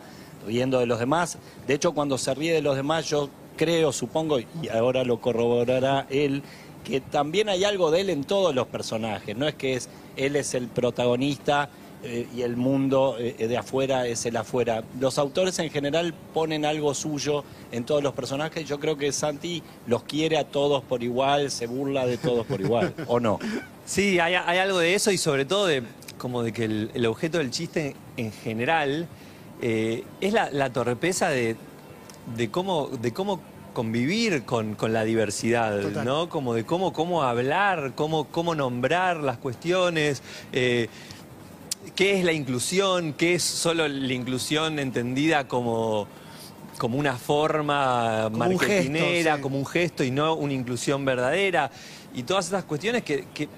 riendo 0.47 0.79
de 0.79 0.87
los 0.87 0.99
demás. 0.99 1.39
De 1.67 1.75
hecho, 1.75 1.93
cuando 1.93 2.19
se 2.19 2.35
ríe 2.35 2.53
de 2.53 2.63
los 2.63 2.77
demás, 2.77 3.09
yo 3.09 3.31
creo, 3.57 3.93
supongo, 3.93 4.41
y 4.41 4.49
ahora 4.73 5.05
lo 5.05 5.21
corroborará 5.21 6.07
él, 6.11 6.43
que 6.85 7.01
también 7.01 7.49
hay 7.49 7.65
algo 7.65 7.91
de 7.91 8.03
él 8.03 8.11
en 8.11 8.25
todos 8.25 8.55
los 8.55 8.67
personajes. 8.67 9.37
No 9.37 9.49
es 9.49 9.55
que 9.55 9.75
es, 9.75 9.89
él 10.17 10.37
es 10.37 10.55
el 10.55 10.69
protagonista 10.69 11.71
eh, 12.05 12.27
y 12.37 12.43
el 12.43 12.57
mundo 12.57 13.17
eh, 13.19 13.49
de 13.49 13.57
afuera 13.57 14.07
es 14.07 14.27
el 14.27 14.37
afuera. 14.37 14.85
Los 15.01 15.19
autores 15.19 15.59
en 15.59 15.71
general 15.71 16.13
ponen 16.35 16.65
algo 16.67 16.93
suyo 16.95 17.45
en 17.73 17.85
todos 17.85 18.03
los 18.03 18.13
personajes. 18.13 18.69
Yo 18.69 18.79
creo 18.79 18.97
que 18.99 19.11
Santi 19.11 19.63
los 19.87 20.03
quiere 20.03 20.37
a 20.37 20.45
todos 20.45 20.85
por 20.85 21.03
igual, 21.03 21.51
se 21.51 21.67
burla 21.67 22.07
de 22.07 22.19
todos 22.19 22.47
por 22.47 22.61
igual, 22.61 22.95
¿o 23.07 23.21
no? 23.21 23.39
Sí, 23.87 24.19
hay, 24.19 24.35
hay 24.35 24.59
algo 24.59 24.79
de 24.79 24.95
eso 24.95 25.11
y 25.11 25.19
sobre 25.19 25.45
todo 25.45 25.67
de 25.67 25.83
como 26.19 26.43
de 26.43 26.53
que 26.53 26.65
el, 26.65 26.91
el 26.95 27.07
objeto 27.07 27.39
del 27.39 27.51
chiste 27.51 27.97
en 28.17 28.33
general 28.33 29.09
eh, 29.63 30.05
es 30.21 30.33
la, 30.33 30.51
la 30.51 30.71
torpeza 30.73 31.29
de, 31.29 31.57
de 32.37 32.51
cómo, 32.51 32.89
de 32.89 33.13
cómo 33.13 33.41
convivir 33.73 34.45
con, 34.45 34.75
con 34.75 34.93
la 34.93 35.05
diversidad, 35.05 35.81
Total. 35.81 36.05
¿no? 36.05 36.29
Como 36.29 36.55
de 36.55 36.65
cómo, 36.65 36.93
cómo 36.93 37.23
hablar, 37.25 37.93
cómo, 37.95 38.25
cómo 38.29 38.55
nombrar 38.55 39.17
las 39.19 39.39
cuestiones. 39.39 40.23
eh, 40.53 40.89
¿Qué 41.95 42.19
es 42.19 42.25
la 42.25 42.33
inclusión? 42.33 43.13
¿Qué 43.13 43.35
es 43.35 43.43
solo 43.43 43.87
la 43.89 44.13
inclusión 44.13 44.79
entendida 44.79 45.47
como, 45.49 46.07
como 46.79 46.99
una 46.99 47.17
forma 47.17 48.29
Como 48.33 48.45
un 48.47 48.59
gesto, 48.59 48.67
marketinera, 48.67 49.37
sí. 49.37 49.43
como 49.43 49.59
un 49.59 49.67
gesto 49.67 50.03
y 50.05 50.11
no 50.11 50.35
una 50.35 50.53
inclusión 50.53 51.05
verdadera? 51.05 51.71
Y 52.15 52.23
todas 52.23 52.47
esas 52.49 52.65
cuestiones 52.65 53.03
que, 53.05 53.27
que- 53.35 53.49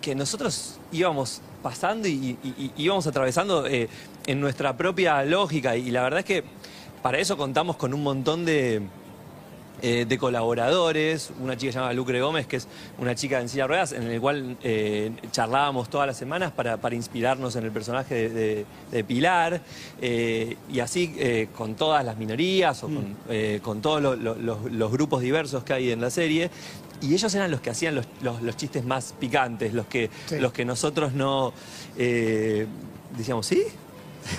que 0.00 0.14
nosotros 0.14 0.78
íbamos 0.92 1.40
pasando 1.64 2.06
y, 2.06 2.12
y- 2.44 2.72
y 2.76 2.84
íbamos 2.84 3.06
atravesando 3.08 3.66
eh, 3.66 3.88
en 4.26 4.40
nuestra 4.40 4.76
propia 4.76 5.24
lógica. 5.24 5.76
Y 5.76 5.90
la 5.90 6.02
verdad 6.02 6.20
es 6.20 6.24
que 6.24 6.44
para 7.02 7.18
eso 7.18 7.36
contamos 7.36 7.76
con 7.76 7.92
un 7.92 8.02
montón 8.04 8.44
de, 8.44 8.82
eh, 9.82 10.06
de 10.08 10.18
colaboradores, 10.18 11.30
una 11.40 11.56
chica 11.56 11.72
llamada 11.72 11.92
Lucre 11.92 12.20
Gómez, 12.20 12.46
que 12.46 12.56
es 12.56 12.66
una 12.98 13.14
chica 13.14 13.40
en 13.40 13.48
silla 13.48 13.64
de 13.64 13.68
ruedas, 13.68 13.92
en 13.92 14.02
el 14.04 14.20
cual 14.20 14.56
eh, 14.62 15.12
charlábamos 15.32 15.90
todas 15.90 16.06
las 16.06 16.16
semanas 16.16 16.52
para, 16.52 16.76
para 16.78 16.94
inspirarnos 16.94 17.56
en 17.56 17.64
el 17.64 17.70
personaje 17.72 18.14
de, 18.14 18.28
de- 18.30 18.66
de 18.90 19.04
Pilar, 19.04 19.60
eh, 20.00 20.56
y 20.72 20.80
así 20.80 21.14
con 21.54 21.74
todas 21.74 22.04
las 22.04 22.16
minorías 22.16 22.82
o 22.84 22.86
con, 22.86 23.16
eh, 23.28 23.60
con 23.62 23.80
todos 23.82 24.00
lo- 24.02 24.16
lo- 24.16 24.34
los, 24.36 24.70
los 24.72 24.90
grupos 24.92 25.20
diversos 25.22 25.64
que 25.64 25.72
hay 25.74 25.90
en 25.90 26.00
la 26.00 26.10
serie. 26.10 26.50
Y 27.02 27.12
ellos 27.12 27.34
eran 27.34 27.50
los 27.50 27.60
que 27.60 27.70
hacían 27.70 27.94
los, 27.94 28.06
los- 28.22 28.40
los 28.42 28.56
chistes 28.56 28.84
más 28.84 29.14
picantes, 29.20 29.74
los 29.74 29.86
que, 29.86 30.08
Sí. 30.26 30.38
los 30.38 30.52
que 30.52 30.64
nosotros 30.64 31.12
no 31.12 31.52
decíamos, 33.16 33.46
¿sí? 33.46 33.62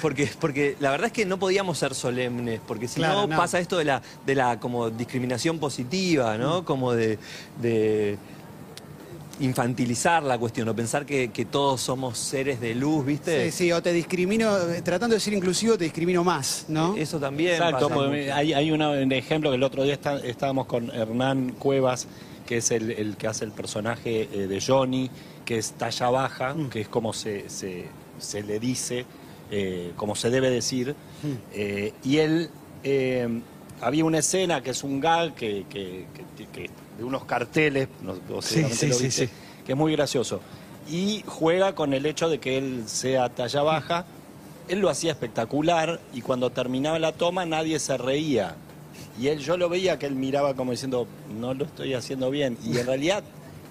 Porque, 0.02 0.30
porque 0.40 0.76
la 0.80 0.92
verdad 0.92 1.08
es 1.08 1.14
que 1.14 1.26
no 1.26 1.38
podíamos 1.40 1.78
ser 1.78 1.94
solemnes, 1.96 2.60
porque 2.68 2.88
si 2.88 2.96
Claro, 2.96 3.22
no, 3.22 3.28
no. 3.28 3.38
pasa 3.38 3.60
esto 3.60 3.78
de 3.78 3.86
la, 3.86 4.02
de 4.26 4.36
la 4.36 4.60
como 4.60 4.90
discriminación 4.90 5.60
positiva, 5.60 6.38
Mm. 6.38 6.42
¿no? 6.42 6.66
Como 6.66 6.94
de, 6.94 7.18
de 7.62 8.18
infantilizar 9.40 10.24
la 10.24 10.38
cuestión 10.40 10.68
o 10.70 10.76
pensar 10.76 11.06
que, 11.06 11.30
que 11.30 11.46
todos 11.46 11.80
somos 11.82 12.18
seres 12.18 12.60
de 12.60 12.74
luz, 12.74 13.06
¿viste? 13.06 13.52
Sí, 13.52 13.66
sí, 13.66 13.72
o 13.72 13.82
te 13.84 13.94
discrimino, 13.94 14.52
tratando 14.84 15.14
de 15.14 15.20
ser 15.20 15.34
inclusivo, 15.34 15.78
te 15.78 15.84
discrimino 15.84 16.24
más, 16.24 16.66
¿no? 16.70 16.96
Eso 16.96 17.20
también. 17.20 17.54
Exacto, 17.54 17.88
pasa 17.88 18.32
hay, 18.32 18.54
hay 18.54 18.72
una- 18.72 18.90
un 18.90 19.12
ejemplo 19.12 19.52
que 19.52 19.58
el 19.58 19.64
otro 19.64 19.84
día 19.84 19.94
está- 19.94 20.18
estábamos 20.20 20.66
con 20.66 20.90
Hernán 20.90 21.52
Cuevas, 21.60 22.08
que 22.48 22.58
es 22.58 22.72
el, 22.72 22.90
el 22.92 23.16
que 23.16 23.28
hace 23.28 23.46
el 23.46 23.52
personaje 23.52 24.28
eh, 24.34 24.48
de 24.48 24.60
Johnny, 24.60 25.12
que 25.46 25.60
es 25.60 25.74
talla 25.74 26.10
baja, 26.10 26.54
Mm. 26.56 26.70
que 26.70 26.82
es 26.82 26.88
como 26.88 27.14
se, 27.14 27.48
se- 27.50 27.86
se 28.18 28.42
le 28.42 28.60
dice, 28.60 29.06
eh, 29.52 29.92
como 29.96 30.16
se 30.16 30.30
debe 30.30 30.50
decir. 30.50 30.96
Eh, 31.54 31.94
y 32.04 32.18
él, 32.18 32.50
eh, 32.84 33.28
había 33.82 34.06
una 34.06 34.20
escena 34.20 34.62
que 34.62 34.72
es 34.72 34.84
un 34.84 35.00
gag 35.00 35.34
que, 35.36 35.66
que- 35.70 36.06
que- 36.38 36.46
que- 36.48 36.70
de 36.98 37.04
unos 37.04 37.26
carteles, 37.26 37.88
no, 38.02 38.16
vos 38.30 38.46
Sí, 38.46 38.56
seguramente 38.56 38.78
sí, 38.80 38.88
lo 38.88 38.96
sí, 38.96 39.04
viste, 39.06 39.28
sí. 39.28 39.34
que 39.66 39.72
es 39.74 39.78
muy 39.78 39.92
gracioso. 39.92 40.42
Y 40.90 41.24
juega 41.28 41.76
con 41.76 41.94
el 41.94 42.06
hecho 42.06 42.28
de 42.30 42.40
que 42.40 42.58
él 42.58 42.84
sea 42.88 43.30
talla 43.30 43.62
baja. 43.62 44.06
Él 44.68 44.80
lo 44.80 44.90
hacía 44.90 45.12
espectacular 45.12 46.00
y 46.14 46.22
cuando 46.22 46.50
terminaba 46.50 46.98
la 47.00 47.12
toma 47.14 47.46
nadie 47.46 47.80
se 47.80 47.98
reía. 47.98 48.56
Y 49.20 49.28
él, 49.28 49.40
yo 49.40 49.58
lo 49.58 49.70
veía 49.70 49.98
que 50.00 50.06
él 50.08 50.16
miraba 50.16 50.56
como 50.56 50.72
diciendo, 50.72 51.08
no 51.40 51.54
lo 51.54 51.66
estoy 51.66 51.94
haciendo 51.94 52.30
bien. 52.32 52.58
Y 52.66 52.78
en 52.78 52.86
realidad 52.88 53.24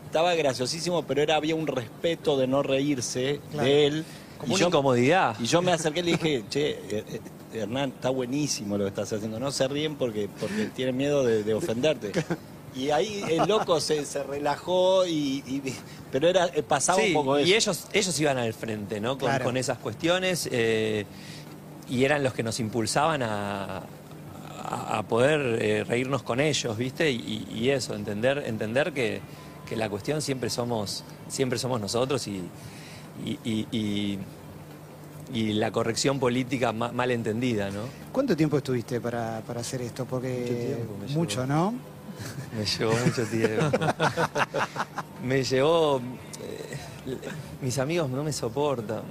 estaba 0.06 0.34
graciosísimo, 0.34 1.02
pero 1.02 1.20
era, 1.22 1.36
había 1.36 1.54
un 1.54 1.66
respeto 1.66 2.36
de 2.38 2.46
no 2.46 2.62
reírse 2.62 3.40
Claro. 3.50 3.66
de 3.68 3.86
él. 3.86 4.04
Como 4.46 4.52
y 4.52 4.54
una 4.54 4.60
yo, 4.60 4.66
incomodidad. 4.68 5.36
y 5.40 5.44
yo 5.46 5.60
me 5.62 5.72
acerqué 5.72 6.00
y 6.00 6.02
le 6.04 6.10
dije, 6.12 6.44
che, 6.48 6.70
eh, 6.70 7.04
eh, 7.08 7.20
Hernán, 7.60 7.90
está 7.90 8.10
buenísimo 8.10 8.76
lo 8.78 8.84
que 8.84 8.88
estás 8.90 9.12
haciendo. 9.12 9.38
No 9.40 9.50
se 9.50 9.66
ríen 9.68 9.96
porque, 9.96 10.28
porque 10.40 10.66
tienen 10.74 10.96
miedo 10.96 11.24
de, 11.24 11.42
de 11.42 11.54
ofenderte. 11.54 12.12
Y 12.74 12.90
ahí 12.90 13.24
el 13.30 13.48
loco 13.48 13.80
se, 13.80 14.04
se 14.04 14.22
relajó, 14.22 15.06
y, 15.06 15.42
y- 15.46 15.62
pero 16.12 16.28
era 16.28 16.46
eh, 16.48 16.62
pasaba 16.62 17.00
Sí, 17.00 17.08
un 17.08 17.14
poco 17.14 17.38
eso. 17.38 17.48
y 17.48 17.54
ellos, 17.54 17.86
ellos 17.92 18.20
iban 18.20 18.36
al 18.38 18.52
frente, 18.52 19.00
¿no? 19.00 19.12
Con, 19.16 19.28
Claro. 19.30 19.44
con 19.46 19.56
esas 19.56 19.78
cuestiones 19.78 20.46
eh, 20.52 21.06
y 21.88 22.04
eran 22.04 22.22
los 22.22 22.34
que 22.34 22.42
nos 22.42 22.60
impulsaban 22.60 23.22
a, 23.22 23.78
a- 24.62 24.98
a 24.98 25.02
poder 25.04 25.58
eh, 25.62 25.84
reírnos 25.84 26.22
con 26.22 26.38
ellos, 26.40 26.76
¿viste? 26.76 27.10
Y, 27.10 27.48
y 27.54 27.70
eso, 27.70 27.94
entender, 27.94 28.42
entender 28.46 28.92
que, 28.92 29.20
que 29.66 29.74
la 29.76 29.88
cuestión 29.88 30.20
siempre 30.20 30.50
somos, 30.50 31.02
siempre 31.28 31.58
somos 31.58 31.80
nosotros 31.80 32.26
y, 32.26 32.42
y, 33.24 33.38
y- 33.44 33.66
y- 33.72 34.18
y 35.32 35.52
la 35.54 35.70
corrección 35.72 36.20
política 36.20 36.72
ma- 36.72 36.92
mal 36.92 37.10
entendida, 37.10 37.70
¿no? 37.70 37.80
¿Cuánto 38.12 38.36
tiempo 38.36 38.58
estuviste 38.58 39.00
para, 39.00 39.40
para 39.46 39.60
hacer 39.60 39.82
esto? 39.82 40.04
Porque 40.04 40.84
mucho, 41.10 41.46
¿no? 41.46 41.74
Me 42.56 42.64
llevó 42.64 42.92
mucho 43.04 43.24
tiempo. 43.26 43.78
me 45.24 45.42
llevó. 45.44 45.98
eh, 46.40 47.18
mis 47.60 47.78
amigos 47.78 48.08
no 48.08 48.22
me 48.24 48.32
soportan. 48.32 49.02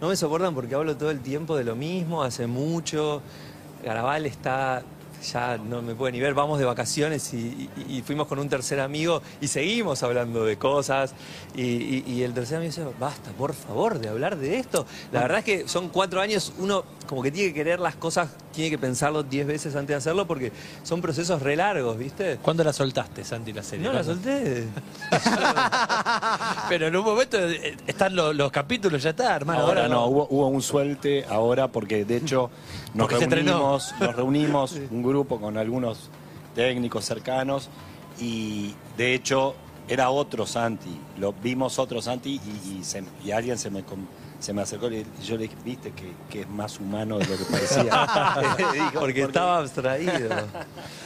No 0.00 0.08
me 0.08 0.16
soportan 0.16 0.54
porque 0.54 0.74
hablo 0.74 0.96
todo 0.96 1.10
el 1.10 1.20
tiempo 1.20 1.56
de 1.56 1.64
lo 1.64 1.74
mismo, 1.76 2.22
hace 2.22 2.46
mucho. 2.46 3.22
Garabal 3.84 4.26
está. 4.26 4.82
Ya 5.22 5.58
no 5.58 5.82
me 5.82 5.94
puede 5.94 6.12
ni 6.12 6.20
ver, 6.20 6.32
vamos 6.34 6.58
de 6.58 6.64
vacaciones 6.64 7.34
y, 7.34 7.68
y- 7.88 8.02
fuimos 8.02 8.26
con 8.26 8.38
un 8.38 8.48
tercer 8.48 8.80
amigo 8.80 9.20
y 9.40 9.48
seguimos 9.48 10.02
hablando 10.02 10.44
de 10.44 10.56
cosas. 10.56 11.14
Y 11.54 12.22
el 12.22 12.32
tercer 12.32 12.56
amigo 12.58 12.70
dice, 12.70 12.84
basta, 12.98 13.30
por 13.32 13.52
favor, 13.54 13.98
de 13.98 14.08
hablar 14.08 14.36
de 14.36 14.58
esto. 14.58 14.86
La 15.12 15.20
verdad 15.20 15.38
es 15.40 15.44
que 15.44 15.68
son 15.68 15.88
cuatro 15.90 16.20
años, 16.20 16.52
uno 16.58 16.84
como 17.10 17.22
que 17.22 17.32
tiene 17.32 17.48
que 17.48 17.54
querer 17.54 17.80
las 17.80 17.96
cosas, 17.96 18.28
tiene 18.52 18.70
que 18.70 18.78
pensarlo 18.78 19.24
diez 19.24 19.44
veces 19.44 19.74
antes 19.74 19.88
de 19.88 19.94
hacerlo 19.96 20.28
porque 20.28 20.52
son 20.84 21.00
procesos 21.02 21.42
re 21.42 21.56
largos, 21.56 21.98
¿viste? 21.98 22.38
¿Cuándo 22.40 22.62
la 22.62 22.72
soltaste, 22.72 23.24
Santi, 23.24 23.52
la 23.52 23.64
serie? 23.64 23.84
No 23.84 23.92
la 23.92 24.04
solté. 24.04 24.68
Pero 26.68 26.86
en 26.86 26.94
un 26.94 27.04
momento 27.04 27.36
eh, 27.36 27.76
están 27.84 28.14
los, 28.14 28.34
los 28.36 28.52
capítulos, 28.52 29.02
ya 29.02 29.10
está, 29.10 29.34
hermano. 29.34 29.62
Ahora 29.62 29.88
no, 29.88 30.06
hubo, 30.06 30.28
hubo 30.30 30.46
un 30.46 30.62
suelte 30.62 31.24
ahora 31.28 31.66
porque 31.66 32.04
de 32.04 32.16
hecho 32.16 32.48
nos 32.94 33.08
Porque 33.10 33.26
reunimos, 33.26 33.92
nos 33.98 34.14
reunimos 34.14 34.72
un 34.92 35.02
grupo 35.02 35.40
con 35.40 35.56
algunos 35.56 36.10
técnicos 36.54 37.04
cercanos 37.06 37.70
y 38.20 38.72
de 38.96 39.14
hecho 39.14 39.56
era 39.88 40.10
otro 40.10 40.46
Santi, 40.46 40.96
lo 41.18 41.32
vimos 41.32 41.80
otro 41.80 42.00
Santi 42.00 42.40
y, 42.46 42.78
y 42.78 42.84
se- 42.84 43.02
y 43.24 43.32
alguien 43.32 43.58
se 43.58 43.68
me 43.70 43.82
se 44.40 44.52
me 44.52 44.62
acercó 44.62 44.90
y 44.90 45.04
yo 45.24 45.36
le 45.36 45.42
dije, 45.44 45.54
viste 45.64 45.92
que, 45.92 46.12
que 46.30 46.40
es 46.40 46.48
más 46.48 46.80
humano 46.80 47.18
de 47.18 47.26
lo 47.26 47.36
que 47.38 47.44
parecía. 47.44 48.06
Porque 48.98 49.22
estaba 49.22 49.58
abstraído. 49.58 50.28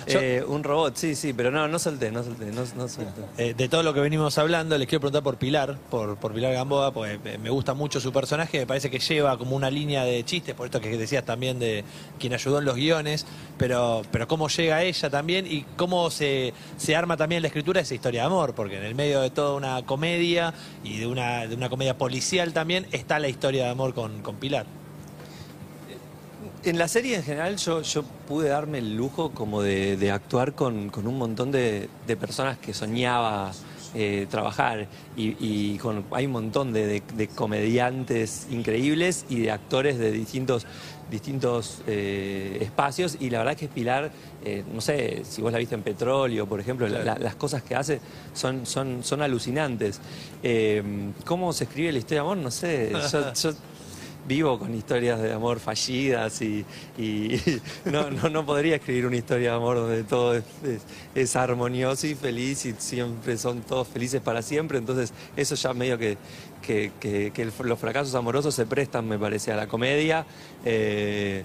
Eh, 0.06 0.44
un 0.46 0.62
robot, 0.62 0.94
sí, 0.96 1.14
sí, 1.14 1.32
pero 1.32 1.50
no, 1.50 1.66
no 1.66 1.78
solté, 1.78 2.12
no 2.12 2.22
solté, 2.22 2.44
no, 2.52 2.60
no 2.76 2.88
solté. 2.88 3.22
Eh, 3.38 3.54
de 3.56 3.68
todo 3.70 3.82
lo 3.82 3.94
que 3.94 4.00
venimos 4.00 4.36
hablando, 4.36 4.76
les 4.76 4.86
quiero 4.86 5.00
preguntar 5.00 5.22
por 5.22 5.38
Pilar, 5.38 5.78
por, 5.90 6.16
por 6.18 6.34
Pilar 6.34 6.52
Gamboa, 6.52 6.92
porque 6.92 7.18
me- 7.24 7.38
me 7.38 7.48
gusta 7.48 7.72
mucho 7.72 8.00
su 8.00 8.12
personaje, 8.12 8.58
me 8.58 8.66
parece 8.66 8.90
que 8.90 8.98
lleva 8.98 9.38
como 9.38 9.56
una 9.56 9.70
línea 9.70 10.04
de 10.04 10.22
chistes, 10.22 10.54
por 10.54 10.66
esto 10.66 10.78
que 10.78 10.94
decías 10.98 11.24
también 11.24 11.58
de 11.58 11.84
quien 12.18 12.34
ayudó 12.34 12.58
en 12.58 12.66
los 12.66 12.74
guiones, 12.76 13.24
pero, 13.56 14.02
pero 14.10 14.28
cómo 14.28 14.48
llega 14.48 14.82
ella 14.82 15.08
también 15.08 15.46
y 15.46 15.62
cómo 15.78 16.10
se, 16.10 16.52
se 16.76 16.94
arma 16.94 17.16
también 17.16 17.40
la 17.40 17.48
escritura 17.48 17.78
de 17.78 17.84
esa 17.84 17.94
historia 17.94 18.20
de 18.20 18.26
amor, 18.26 18.54
porque 18.54 18.76
en 18.76 18.84
el 18.84 18.94
medio 18.94 19.22
de 19.22 19.30
toda 19.30 19.54
una 19.56 19.86
comedia 19.86 20.52
y 20.84 20.98
de 20.98 21.06
una, 21.06 21.46
de 21.46 21.54
una 21.54 21.70
comedia 21.70 21.96
policial 21.96 22.52
también 22.52 22.86
está 22.92 23.18
la 23.18 23.23
historia 23.28 23.64
de 23.64 23.70
amor 23.70 23.94
con, 23.94 24.22
con 24.22 24.36
Pilar. 24.36 24.66
En 26.64 26.78
la 26.78 26.88
serie 26.88 27.16
en 27.16 27.22
general 27.22 27.56
yo, 27.56 27.82
yo 27.82 28.02
pude 28.26 28.48
darme 28.48 28.78
el 28.78 28.96
lujo 28.96 29.30
como 29.32 29.62
de, 29.62 29.96
de 29.96 30.10
actuar 30.10 30.54
con, 30.54 30.88
con 30.88 31.06
un 31.06 31.18
montón 31.18 31.50
de, 31.50 31.88
de 32.06 32.16
personas 32.16 32.58
que 32.58 32.72
soñaba 32.72 33.52
eh, 33.94 34.26
trabajar 34.30 34.86
y, 35.16 35.36
y 35.38 35.78
con, 35.78 36.04
hay 36.10 36.26
un 36.26 36.32
montón 36.32 36.72
de, 36.72 36.86
de- 36.86 37.02
de 37.14 37.28
comediantes 37.28 38.46
increíbles 38.50 39.24
y 39.28 39.40
de 39.40 39.50
actores 39.50 39.98
de 39.98 40.10
distintos, 40.12 40.66
distintos 41.10 41.80
eh, 41.86 42.58
espacios 42.60 43.16
y 43.20 43.30
la 43.30 43.38
verdad 43.38 43.56
que 43.56 43.68
Pilar, 43.68 44.10
eh, 44.44 44.64
no 44.72 44.80
sé, 44.80 45.22
si 45.24 45.42
vos 45.42 45.52
la 45.52 45.58
viste 45.58 45.74
en 45.74 45.82
Petróleo, 45.82 46.46
por 46.46 46.60
ejemplo, 46.60 46.88
la- 46.88 47.04
la- 47.04 47.18
las 47.18 47.36
cosas 47.36 47.62
que 47.62 47.74
hace 47.74 48.00
son, 48.32 48.66
son, 48.66 49.02
son 49.04 49.22
alucinantes. 49.22 50.00
Eh, 50.42 50.82
¿Cómo 51.24 51.52
se 51.52 51.64
escribe 51.64 51.92
la 51.92 51.98
historia 51.98 52.16
de 52.22 52.26
amor? 52.28 52.36
No 52.38 52.50
sé, 52.50 52.90
yo- 53.12 53.32
yo 53.34 53.52
vivo 54.26 54.58
con 54.58 54.74
historias 54.74 55.20
de 55.20 55.32
amor 55.32 55.60
fallidas 55.60 56.40
y, 56.42 56.64
no, 57.84 58.10
no, 58.10 58.28
no 58.30 58.46
podría 58.46 58.76
escribir 58.76 59.06
una 59.06 59.16
historia 59.16 59.50
de 59.50 59.56
amor 59.56 59.76
donde 59.76 60.04
todo 60.04 60.34
es, 61.14 61.36
armonioso 61.36 62.06
y 62.06 62.14
feliz 62.14 62.64
y 62.66 62.74
siempre 62.78 63.36
son 63.36 63.60
todos 63.62 63.86
felices 63.88 64.20
para 64.20 64.42
siempre. 64.42 64.78
Entonces 64.78 65.12
eso 65.36 65.54
ya 65.54 65.74
medio 65.74 65.98
que, 65.98 66.16
que- 66.62 66.90
que- 67.00 67.50
los 67.64 67.78
fracasos 67.78 68.14
amorosos 68.14 68.54
se 68.54 68.64
prestan, 68.66 69.06
me 69.08 69.18
parece, 69.18 69.52
a 69.52 69.56
la 69.56 69.66
comedia. 69.66 70.24
eh, 70.64 71.44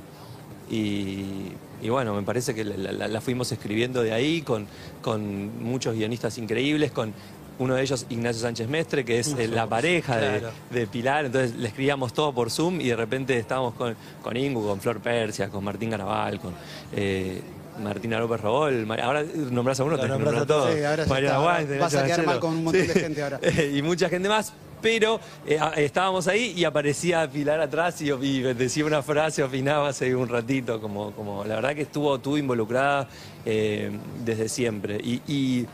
y, 0.72 1.90
bueno, 1.90 2.14
me 2.14 2.22
parece 2.24 2.54
que 2.54 2.64
la, 2.64 2.92
la- 2.92 3.08
la 3.08 3.22
fuimos 3.22 3.52
escribiendo 3.52 4.04
de 4.04 4.14
ahí 4.14 4.42
con, 4.42 4.68
con 5.02 5.64
muchos 5.64 5.96
guionistas 5.96 6.38
increíbles, 6.38 6.92
con 6.92 7.14
uno 7.60 7.76
de 7.76 7.82
ellos 7.84 8.06
Ignacio 8.10 8.42
Sánchez 8.42 8.68
Mestre, 8.68 9.06
que 9.06 9.20
es 9.20 9.36
eh, 9.38 9.48
la 9.48 9.68
pareja 9.68 10.18
de- 10.18 10.40
Claro. 10.40 10.54
de, 10.72 10.88
Pilar, 10.88 11.26
entonces 11.26 11.56
le 11.56 11.68
escribíamos 11.68 12.14
todo 12.14 12.34
por 12.34 12.50
Zoom 12.50 12.82
y 12.82 12.88
de 12.88 12.96
repente 12.96 13.38
estábamos 13.38 13.74
con, 13.76 13.96
con 14.24 14.36
Ingu, 14.38 14.66
con 14.66 14.80
Flor 14.82 15.00
Persia, 15.00 15.50
con 15.50 15.64
Martín 15.64 15.90
Garabal, 15.92 16.40
con 16.40 16.54
eh, 16.96 17.42
Martina 17.84 18.20
López 18.20 18.42
Robol, 18.42 18.88
ahora 19.02 19.24
nombras 19.52 19.80
a 19.80 19.84
uno, 19.86 19.98
te 19.98 20.08
nombras 20.08 20.36
a 20.42 20.46
todos. 20.46 20.74
Sí, 20.74 20.84
ahora 20.84 21.06
Mariana 21.06 21.38
está, 21.38 21.66
Guay, 21.66 21.80
vas 21.80 21.96
a 21.96 22.06
quedar 22.06 22.26
mal 22.26 22.40
con 22.40 22.50
un 22.56 22.64
montón 22.66 22.88
de 22.88 22.94
gente 22.94 23.24
ahora. 23.24 23.40
y 23.74 23.82
mucha 23.82 24.10
gente 24.10 24.28
más. 24.30 24.52
Pero 24.82 25.20
eh, 25.46 25.60
estábamos 25.76 26.30
ahí 26.30 26.54
y 26.56 26.64
aparecía 26.64 27.30
Pilar 27.30 27.60
atrás 27.60 28.02
y, 28.02 28.12
y 28.12 28.42
decía 28.54 28.86
una 28.86 29.02
frase, 29.04 29.44
opinaba 29.44 29.90
hace 29.90 30.16
un 30.16 30.30
ratito, 30.30 30.80
como, 30.80 31.12
como 31.12 31.44
la 31.44 31.56
verdad 31.56 31.76
que 31.76 31.82
estuvo, 31.82 32.16
estuvo 32.16 32.38
involucrada 32.38 33.06
eh, 33.46 33.92
desde 34.24 34.48
siempre. 34.48 34.96
Y, 35.04 35.22
y- 35.28 35.66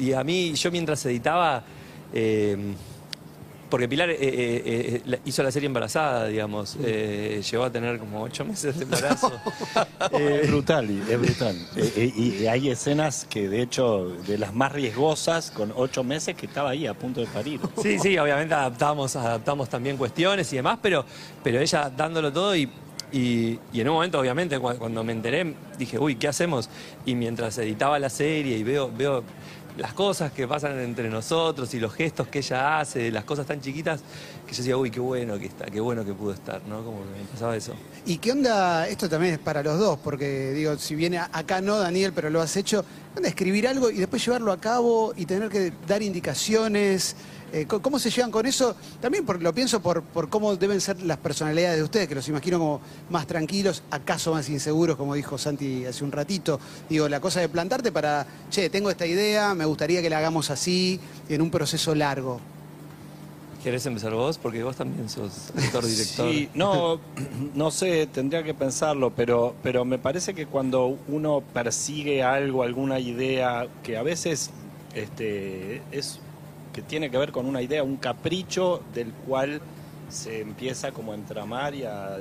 y 0.00 0.12
a 0.12 0.24
mí, 0.24 0.54
yo 0.54 0.70
mientras 0.70 1.04
editaba, 1.06 1.62
eh, 2.12 2.56
porque 3.68 3.86
Pilar 3.88 4.10
eh, 4.10 4.16
eh, 4.20 5.02
eh, 5.06 5.20
hizo 5.26 5.44
la 5.44 5.52
serie 5.52 5.68
embarazada, 5.68 6.26
digamos. 6.26 6.76
Eh, 6.82 7.40
llegó 7.48 7.62
a 7.62 7.70
tener 7.70 8.00
como 8.00 8.20
ocho 8.20 8.44
meses 8.44 8.76
de 8.76 8.82
embarazo. 8.82 9.30
Es 10.12 10.48
brutal, 10.48 10.90
es 11.08 11.18
brutal. 11.20 11.56
Y 11.96 12.46
hay 12.46 12.68
escenas 12.70 13.26
que, 13.30 13.48
de 13.48 13.62
hecho, 13.62 14.08
de 14.26 14.38
las 14.38 14.52
más 14.52 14.72
riesgosas, 14.72 15.52
con 15.52 15.72
ocho 15.76 16.02
meses, 16.02 16.34
que 16.34 16.46
estaba 16.46 16.70
ahí 16.70 16.88
a 16.88 16.94
punto 16.94 17.20
de 17.20 17.28
parir. 17.28 17.60
Sí, 17.80 17.98
sí, 18.00 18.18
obviamente 18.18 18.54
adaptamos, 18.54 19.14
adaptamos 19.14 19.68
también 19.68 19.96
cuestiones 19.96 20.52
y 20.52 20.56
demás, 20.56 20.78
pero, 20.82 21.04
pero 21.44 21.60
ella 21.60 21.88
dándolo 21.96 22.32
todo 22.32 22.56
y, 22.56 22.68
y, 23.12 23.58
y 23.72 23.80
en 23.80 23.88
un 23.88 23.94
momento, 23.94 24.18
obviamente, 24.18 24.58
cua- 24.58 24.78
cuando, 24.78 25.04
me 25.04 25.12
enteré, 25.12 25.54
dije, 25.78 25.96
uy, 25.96 26.16
¿qué 26.16 26.26
hacemos? 26.26 26.68
Y 27.06 27.14
mientras 27.14 27.56
editaba 27.58 28.00
la 28.00 28.10
serie 28.10 28.56
y 28.58 28.64
veo, 28.64 28.90
veo 28.90 29.22
las 29.76 29.92
cosas 29.92 30.32
que 30.32 30.46
pasan 30.46 30.78
entre 30.80 31.08
nosotros 31.08 31.72
y 31.74 31.80
los 31.80 31.92
gestos 31.94 32.28
que 32.28 32.38
ella 32.38 32.80
hace, 32.80 33.10
las 33.10 33.24
cosas 33.24 33.46
tan 33.46 33.60
chiquitas, 33.60 34.00
que 34.46 34.52
yo 34.52 34.58
decía, 34.58 34.76
uy, 34.76 34.90
qué 34.90 35.00
bueno 35.00 35.38
que 35.38 35.46
está, 35.46 35.66
qué 35.66 35.80
bueno 35.80 36.04
que 36.04 36.12
pudo 36.12 36.32
estar, 36.32 36.62
¿no? 36.66 36.84
Como 36.84 36.98
que 36.98 37.20
me 37.20 37.24
pasaba 37.32 37.56
eso. 37.56 37.74
¿Y 38.06 38.18
qué 38.18 38.32
onda? 38.32 38.88
Esto 38.88 39.08
también 39.08 39.34
es 39.34 39.40
para 39.40 39.62
los 39.62 39.78
dos, 39.78 39.98
porque 40.02 40.52
digo, 40.52 40.76
si 40.76 40.94
viene 40.94 41.18
acá 41.18 41.60
no, 41.60 41.78
Daniel, 41.78 42.12
pero 42.14 42.30
lo 42.30 42.40
has 42.40 42.56
hecho. 42.56 42.84
¿qué 43.12 43.18
onda 43.18 43.28
escribir 43.28 43.66
algo 43.66 43.90
y 43.90 43.96
después 43.96 44.24
llevarlo 44.24 44.52
a 44.52 44.60
cabo 44.60 45.12
y 45.16 45.26
tener 45.26 45.48
que 45.48 45.72
dar 45.86 46.02
indicaciones? 46.02 47.16
Eh, 47.52 47.66
¿Cómo 47.66 47.98
se 47.98 48.10
llevan 48.10 48.30
con 48.30 48.46
eso? 48.46 48.76
También 49.00 49.26
por, 49.26 49.42
lo 49.42 49.52
pienso 49.52 49.80
por, 49.80 50.02
por 50.02 50.28
cómo 50.28 50.54
deben 50.56 50.80
ser 50.80 51.02
las 51.02 51.18
personalidades 51.18 51.78
de 51.78 51.82
ustedes, 51.82 52.08
que 52.08 52.14
los 52.14 52.28
imagino 52.28 52.58
como 52.58 52.80
más 53.10 53.26
tranquilos, 53.26 53.82
acaso 53.90 54.32
más 54.32 54.48
inseguros, 54.48 54.96
como 54.96 55.14
dijo 55.14 55.36
Santi 55.36 55.84
hace 55.84 56.04
un 56.04 56.12
ratito. 56.12 56.60
Digo, 56.88 57.08
la 57.08 57.20
cosa 57.20 57.40
de 57.40 57.48
plantarte 57.48 57.90
para, 57.90 58.26
che, 58.50 58.70
tengo 58.70 58.90
esta 58.90 59.06
idea, 59.06 59.54
me 59.54 59.64
gustaría 59.64 60.00
que 60.00 60.10
la 60.10 60.18
hagamos 60.18 60.50
así, 60.50 61.00
en 61.28 61.42
un 61.42 61.50
proceso 61.50 61.94
largo. 61.94 62.40
¿Querés 63.62 63.84
empezar 63.84 64.14
vos? 64.14 64.38
Porque 64.38 64.62
vos 64.62 64.76
también 64.76 65.08
sos 65.10 65.50
actor, 65.54 65.84
director. 65.84 66.30
Sí, 66.30 66.48
no, 66.54 66.98
no 67.54 67.70
sé, 67.70 68.06
tendría 68.06 68.42
que 68.42 68.54
pensarlo, 68.54 69.10
pero, 69.10 69.54
pero 69.62 69.84
me 69.84 69.98
parece 69.98 70.34
que 70.34 70.46
cuando 70.46 70.96
uno 71.08 71.42
persigue 71.52 72.22
algo, 72.22 72.62
alguna 72.62 73.00
idea, 73.00 73.66
que 73.82 73.98
a 73.98 74.02
veces 74.02 74.50
este, 74.94 75.82
es 75.92 76.20
que 76.72 76.82
tiene 76.82 77.10
que 77.10 77.18
ver 77.18 77.32
con 77.32 77.46
una 77.46 77.62
idea, 77.62 77.82
un 77.82 77.96
capricho 77.96 78.82
del 78.94 79.12
cual 79.12 79.60
se 80.08 80.40
empieza 80.40 80.90
como 80.92 81.12
a 81.12 81.14
entramar 81.14 81.74
y 81.74 81.84
a, 81.84 82.16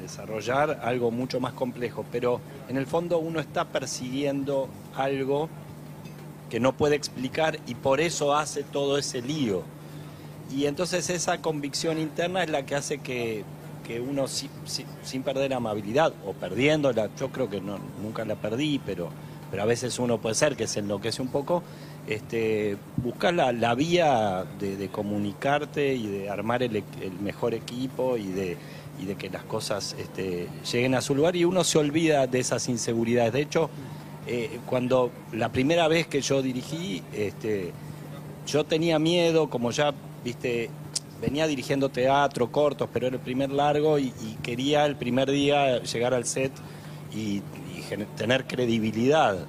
desarrollar 0.00 0.80
algo 0.82 1.10
mucho 1.10 1.40
más 1.40 1.52
complejo, 1.52 2.04
pero 2.12 2.40
en 2.68 2.76
el 2.76 2.86
fondo 2.86 3.18
uno 3.18 3.40
está 3.40 3.64
persiguiendo 3.64 4.68
algo 4.96 5.48
que 6.50 6.60
no 6.60 6.72
puede 6.72 6.96
explicar 6.96 7.58
y 7.66 7.74
por 7.74 8.00
eso 8.00 8.34
hace 8.36 8.62
todo 8.62 8.98
ese 8.98 9.22
lío. 9.22 9.62
Y 10.54 10.66
entonces 10.66 11.08
esa 11.08 11.38
convicción 11.38 11.98
interna 11.98 12.42
es 12.42 12.50
la 12.50 12.66
que 12.66 12.74
hace 12.74 12.98
que, 12.98 13.42
que 13.86 14.00
uno 14.00 14.28
si- 14.28 14.50
si- 14.66 14.84
sin 15.02 15.22
perder 15.22 15.54
amabilidad 15.54 16.12
o 16.26 16.34
perdiéndola, 16.34 17.08
yo 17.18 17.28
creo 17.30 17.48
que 17.48 17.60
no, 17.60 17.78
nunca 18.02 18.24
la 18.24 18.34
perdí, 18.36 18.78
pero, 18.84 19.08
pero 19.50 19.62
a 19.62 19.66
veces 19.66 19.98
uno 19.98 20.18
puede 20.18 20.34
ser 20.34 20.54
que 20.56 20.66
se 20.66 20.80
enloquece 20.80 21.22
un 21.22 21.28
poco, 21.28 21.62
este, 22.06 22.76
buscar 22.96 23.34
la, 23.34 23.74
vía 23.74 24.44
de, 24.58 24.88
comunicarte 24.88 25.94
y 25.94 26.06
de 26.06 26.30
armar 26.30 26.62
el, 26.62 26.76
el 26.76 27.12
mejor 27.20 27.54
equipo 27.54 28.16
y 28.16 28.26
de, 28.26 28.56
que 29.18 29.30
las 29.30 29.42
cosas 29.44 29.96
este, 29.98 30.48
lleguen 30.70 30.94
a 30.94 31.00
su 31.00 31.14
lugar 31.14 31.34
y 31.34 31.44
uno 31.44 31.64
se 31.64 31.78
olvida 31.78 32.26
de 32.26 32.40
esas 32.40 32.68
inseguridades. 32.68 33.32
De 33.32 33.40
hecho, 33.40 33.68
eh, 34.26 34.60
cuando 34.66 35.10
la 35.32 35.50
primera 35.50 35.88
vez 35.88 36.06
que 36.06 36.20
yo 36.20 36.42
dirigí, 36.42 37.02
este, 37.12 37.72
yo 38.46 38.64
tenía 38.64 38.98
miedo, 38.98 39.50
como 39.50 39.70
ya, 39.70 39.92
viste, 40.24 40.70
venía 41.20 41.46
dirigiendo 41.46 41.88
teatro, 41.88 42.50
cortos, 42.50 42.88
pero 42.92 43.08
era 43.08 43.16
el 43.16 43.22
primer 43.22 43.50
largo 43.50 43.98
y, 43.98 44.12
quería 44.42 44.86
el 44.86 44.96
primer 44.96 45.30
día 45.30 45.82
llegar 45.82 46.14
al 46.14 46.24
set 46.24 46.52
y, 47.14 47.42
y 47.76 48.04
tener 48.16 48.44
credibilidad. 48.46 49.46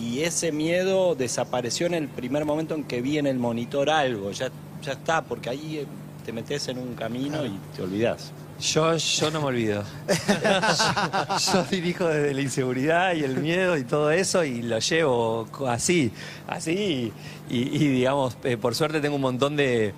Y 0.00 0.22
ese 0.22 0.52
miedo 0.52 1.14
desapareció 1.14 1.86
en 1.86 1.94
el 1.94 2.08
primer 2.08 2.44
momento 2.44 2.74
en 2.74 2.84
que 2.84 3.00
vi 3.00 3.18
en 3.18 3.26
el 3.26 3.38
monitor 3.38 3.90
algo, 3.90 4.30
ya, 4.30 4.50
ya 4.82 4.92
está, 4.92 5.22
porque 5.22 5.50
ahí 5.50 5.78
eh, 5.78 5.86
te 6.24 6.32
metes 6.32 6.68
en 6.68 6.78
un 6.78 6.94
camino 6.94 7.44
y 7.46 7.58
te 7.74 7.82
olvidas. 7.82 8.32
Yo, 8.60 8.96
yo 8.96 9.30
no 9.30 9.40
me 9.40 9.46
olvido. 9.46 9.84
yo, 10.08 11.52
yo 11.52 11.62
dirijo 11.64 12.06
desde 12.06 12.34
la 12.34 12.40
inseguridad 12.40 13.14
y 13.14 13.22
el 13.22 13.36
miedo 13.38 13.76
y 13.76 13.84
todo 13.84 14.10
eso 14.10 14.44
y 14.44 14.62
lo 14.62 14.78
llevo 14.78 15.46
así, 15.66 16.10
así. 16.46 17.12
Y, 17.50 17.58
y, 17.58 17.88
digamos, 17.88 18.36
eh, 18.44 18.56
por 18.56 18.74
suerte 18.74 19.00
tengo 19.00 19.16
un 19.16 19.22
montón 19.22 19.56
de, 19.56 19.94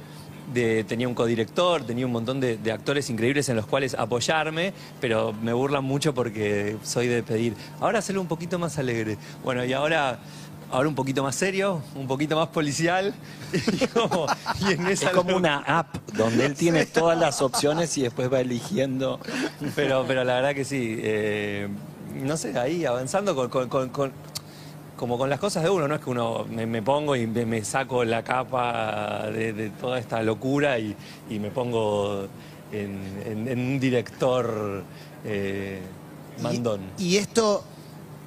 de- 0.52 0.84
Tenía 0.84 1.08
un 1.08 1.14
codirector, 1.14 1.82
tenía 1.84 2.06
un 2.06 2.12
montón 2.12 2.40
de, 2.40 2.56
de 2.56 2.72
actores 2.72 3.10
increíbles 3.10 3.48
en 3.48 3.56
los 3.56 3.66
cuales 3.66 3.94
apoyarme, 3.94 4.72
pero 5.00 5.32
me 5.32 5.52
burlan 5.52 5.84
mucho 5.84 6.14
porque 6.14 6.76
soy 6.82 7.06
de 7.06 7.22
pedir, 7.22 7.54
ahora 7.80 7.98
hacerlo 8.00 8.20
un 8.20 8.28
poquito 8.28 8.58
más 8.58 8.78
alegre. 8.78 9.16
Bueno, 9.44 9.64
y 9.64 9.72
ahora... 9.72 10.18
Ahora 10.70 10.86
un 10.86 10.94
poquito 10.94 11.22
más 11.22 11.34
serio, 11.34 11.80
un 11.94 12.06
poquito 12.06 12.36
más 12.36 12.48
policial. 12.48 13.14
Y, 13.54 13.86
como- 13.86 14.26
y 14.60 14.72
en 14.74 14.86
Es 14.88 15.00
como 15.08 15.34
una 15.34 15.60
app 15.60 15.96
donde 16.12 16.44
él 16.44 16.52
tiene 16.56 16.84
todas 16.84 17.18
las 17.18 17.40
opciones 17.40 17.96
y 17.96 18.02
después 18.02 18.30
va 18.30 18.40
eligiendo. 18.40 19.18
Pero, 19.74 20.04
pero 20.06 20.24
la 20.24 20.34
verdad 20.34 20.54
que 20.54 20.66
sí. 20.66 20.96
eh, 21.00 21.68
no 22.16 22.36
sé, 22.36 22.58
ahí 22.58 22.84
avanzando 22.84 23.34
con, 23.34 23.48
con- 23.48 23.70
con- 23.70 23.88
con- 23.88 24.12
como 24.98 25.16
con 25.16 25.30
las 25.30 25.38
cosas 25.38 25.62
de 25.62 25.70
uno, 25.70 25.86
no 25.86 25.94
es 25.94 26.00
que 26.00 26.10
uno 26.10 26.44
me, 26.50 26.66
me 26.66 26.82
pongo 26.82 27.14
y 27.14 27.26
me, 27.26 27.64
saco 27.64 28.04
la 28.04 28.24
capa 28.24 29.30
de, 29.30 29.70
toda 29.80 29.98
esta 29.98 30.22
locura 30.22 30.78
y, 30.78 30.94
me 31.30 31.50
pongo 31.50 32.26
en, 32.72 33.48
un 33.48 33.80
director 33.80 34.82
eh, 35.24 35.80
mandón. 36.42 36.80
Y, 36.98 37.16
esto, 37.16 37.62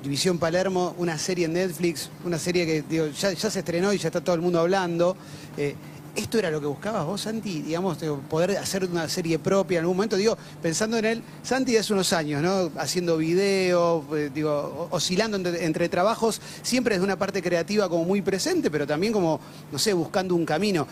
División 0.02 0.40
Palermo, 0.40 0.96
una 0.98 1.18
serie 1.18 1.46
en 1.46 1.54
Netflix, 1.54 2.10
una 2.24 2.40
serie 2.40 2.66
que 2.66 2.82
digo, 2.84 3.08
ya, 3.08 3.34
ya 3.34 3.50
se 3.52 3.60
estrenó 3.60 3.92
y 3.92 3.98
ya 3.98 4.08
está 4.08 4.22
todo 4.22 4.36
el 4.36 4.42
mundo 4.42 4.62
hablando. 4.62 5.18
Eh, 5.58 5.76
¿Esto 6.14 6.40
era 6.40 6.52
lo 6.52 6.60
que 6.60 6.66
buscabas 6.68 7.06
vos, 7.06 7.22
Santi? 7.22 7.62
Digamos, 7.62 7.98
poder 8.30 8.58
hacer 8.58 8.84
una 8.84 9.08
serie 9.08 9.40
propia 9.40 9.78
en 9.78 9.84
algún 9.84 9.96
momento. 9.96 10.18
Digo, 10.18 10.38
pensando 10.62 10.98
en 10.98 11.06
él, 11.06 11.24
Santi 11.42 11.78
hace 11.78 11.94
unos 11.94 12.12
años, 12.12 12.42
¿no? 12.42 12.70
Haciendo 12.78 13.16
video, 13.18 14.04
eh, 14.18 14.30
digo, 14.34 14.90
oscilando 14.92 15.38
entre, 15.38 15.64
entre 15.64 15.88
trabajos, 15.88 16.42
siempre 16.64 16.96
desde 16.96 17.06
una 17.06 17.18
parte 17.18 17.42
creativa 17.42 17.88
como 17.88 18.04
muy 18.04 18.22
presente, 18.22 18.70
pero 18.70 18.86
también 18.86 19.14
como, 19.14 19.40
no 19.72 19.80
sé, 19.80 19.94
buscando 19.94 20.36
un 20.36 20.46
camino. 20.46 20.86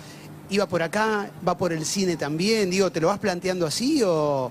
¿Iba 0.52 0.68
por 0.68 0.82
acá? 0.82 1.30
¿Va 1.46 1.58
por 1.58 1.74
el 1.74 1.86
cine 1.86 2.16
también? 2.16 2.70
Digo, 2.70 2.90
¿te 2.90 3.02
lo 3.02 3.08
vas 3.08 3.20
planteando 3.20 3.66
así 3.66 4.02
o...? 4.06 4.50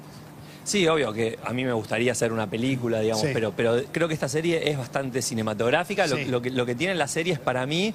Sí, 0.65 0.87
obvio 0.87 1.15
que 1.15 1.39
a 1.45 1.55
mí 1.55 1.65
me 1.65 1.73
gustaría 1.73 2.13
hacer 2.13 2.31
una 2.31 2.49
película, 2.49 3.01
digamos, 3.01 3.23
Sí. 3.25 3.31
pero, 3.33 3.55
pero 3.57 3.81
creo 3.91 4.07
que 4.07 4.13
esta 4.13 4.29
serie 4.29 4.71
es 4.71 4.77
bastante 4.77 5.23
cinematográfica. 5.23 6.07
Lo 6.07 6.43
que, 6.43 6.51
lo 6.51 6.67
que 6.67 6.75
tienen 6.75 6.99
las 6.99 7.11
series 7.11 7.39
para 7.39 7.65
mí 7.65 7.95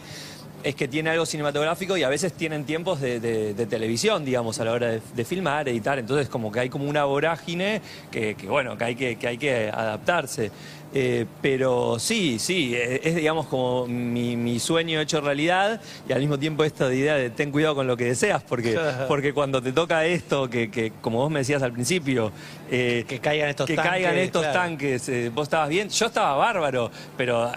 es 0.63 0.76
que 0.76 0.88
tiene 0.88 1.10
algo 1.10 1.26
cinematográfico 1.26 1.97
y 1.97 2.04
a 2.04 2.10
veces 2.10 2.34
tienen 2.34 2.63
tiempos 2.65 3.02
de, 3.02 3.19
de- 3.19 3.54
de 3.54 3.65
televisión, 3.65 4.23
digamos, 4.26 4.60
a 4.60 4.65
la 4.65 4.71
hora 4.71 4.88
de, 4.91 5.02
de 5.15 5.26
filmar, 5.26 5.67
editar. 5.67 5.99
Entonces, 5.99 6.30
como 6.30 6.52
que 6.52 6.62
hay 6.62 6.69
como 6.69 6.86
una 6.86 7.04
vorágine 7.06 7.82
que, 8.12 8.36
que, 8.36 8.47
bueno, 8.47 8.78
que 8.78 8.84
hay 8.86 8.95
que, 8.95 9.15
que 9.17 9.28
hay 9.28 9.38
que 9.38 9.69
adaptarse. 9.73 10.52
Eh, 10.95 11.26
pero 11.41 11.97
sí, 11.97 12.38
sí, 12.38 12.76
es 12.76 13.15
digamos 13.15 13.47
como 13.47 13.88
mi, 13.88 14.38
mi 14.38 14.60
sueño 14.60 14.99
hecho 15.02 15.21
realidad 15.21 15.82
y 16.08 16.13
al 16.13 16.19
mismo 16.19 16.38
tiempo 16.38 16.63
esta 16.63 16.93
idea 16.93 17.15
de 17.15 17.32
ten 17.32 17.52
cuidado 17.52 17.73
con 17.73 17.88
lo 17.88 17.97
que 17.97 18.06
deseas, 18.06 18.43
porque, 18.43 18.78
porque 19.08 19.34
cuando 19.34 19.60
te 19.60 19.71
toca 19.71 20.06
esto, 20.06 20.47
que, 20.52 20.69
que 20.69 20.91
como 21.02 21.17
vos 21.17 21.32
me 21.32 21.39
decías 21.39 21.63
al 21.63 21.73
principio, 21.73 22.32
eh, 22.69 23.06
Que 23.08 23.17
caigan 23.19 23.49
estos 23.49 23.65
que 23.65 23.76
tanques, 23.76 23.91
caigan 23.91 24.17
estos 24.17 24.43
claro. 24.43 24.60
tanques, 24.60 25.10
eh, 25.10 25.32
vos 25.34 25.43
estabas 25.47 25.69
bien, 25.69 25.89
yo 25.89 26.06
estaba 26.06 26.36
bárbaro, 26.36 26.91
pero 27.17 27.52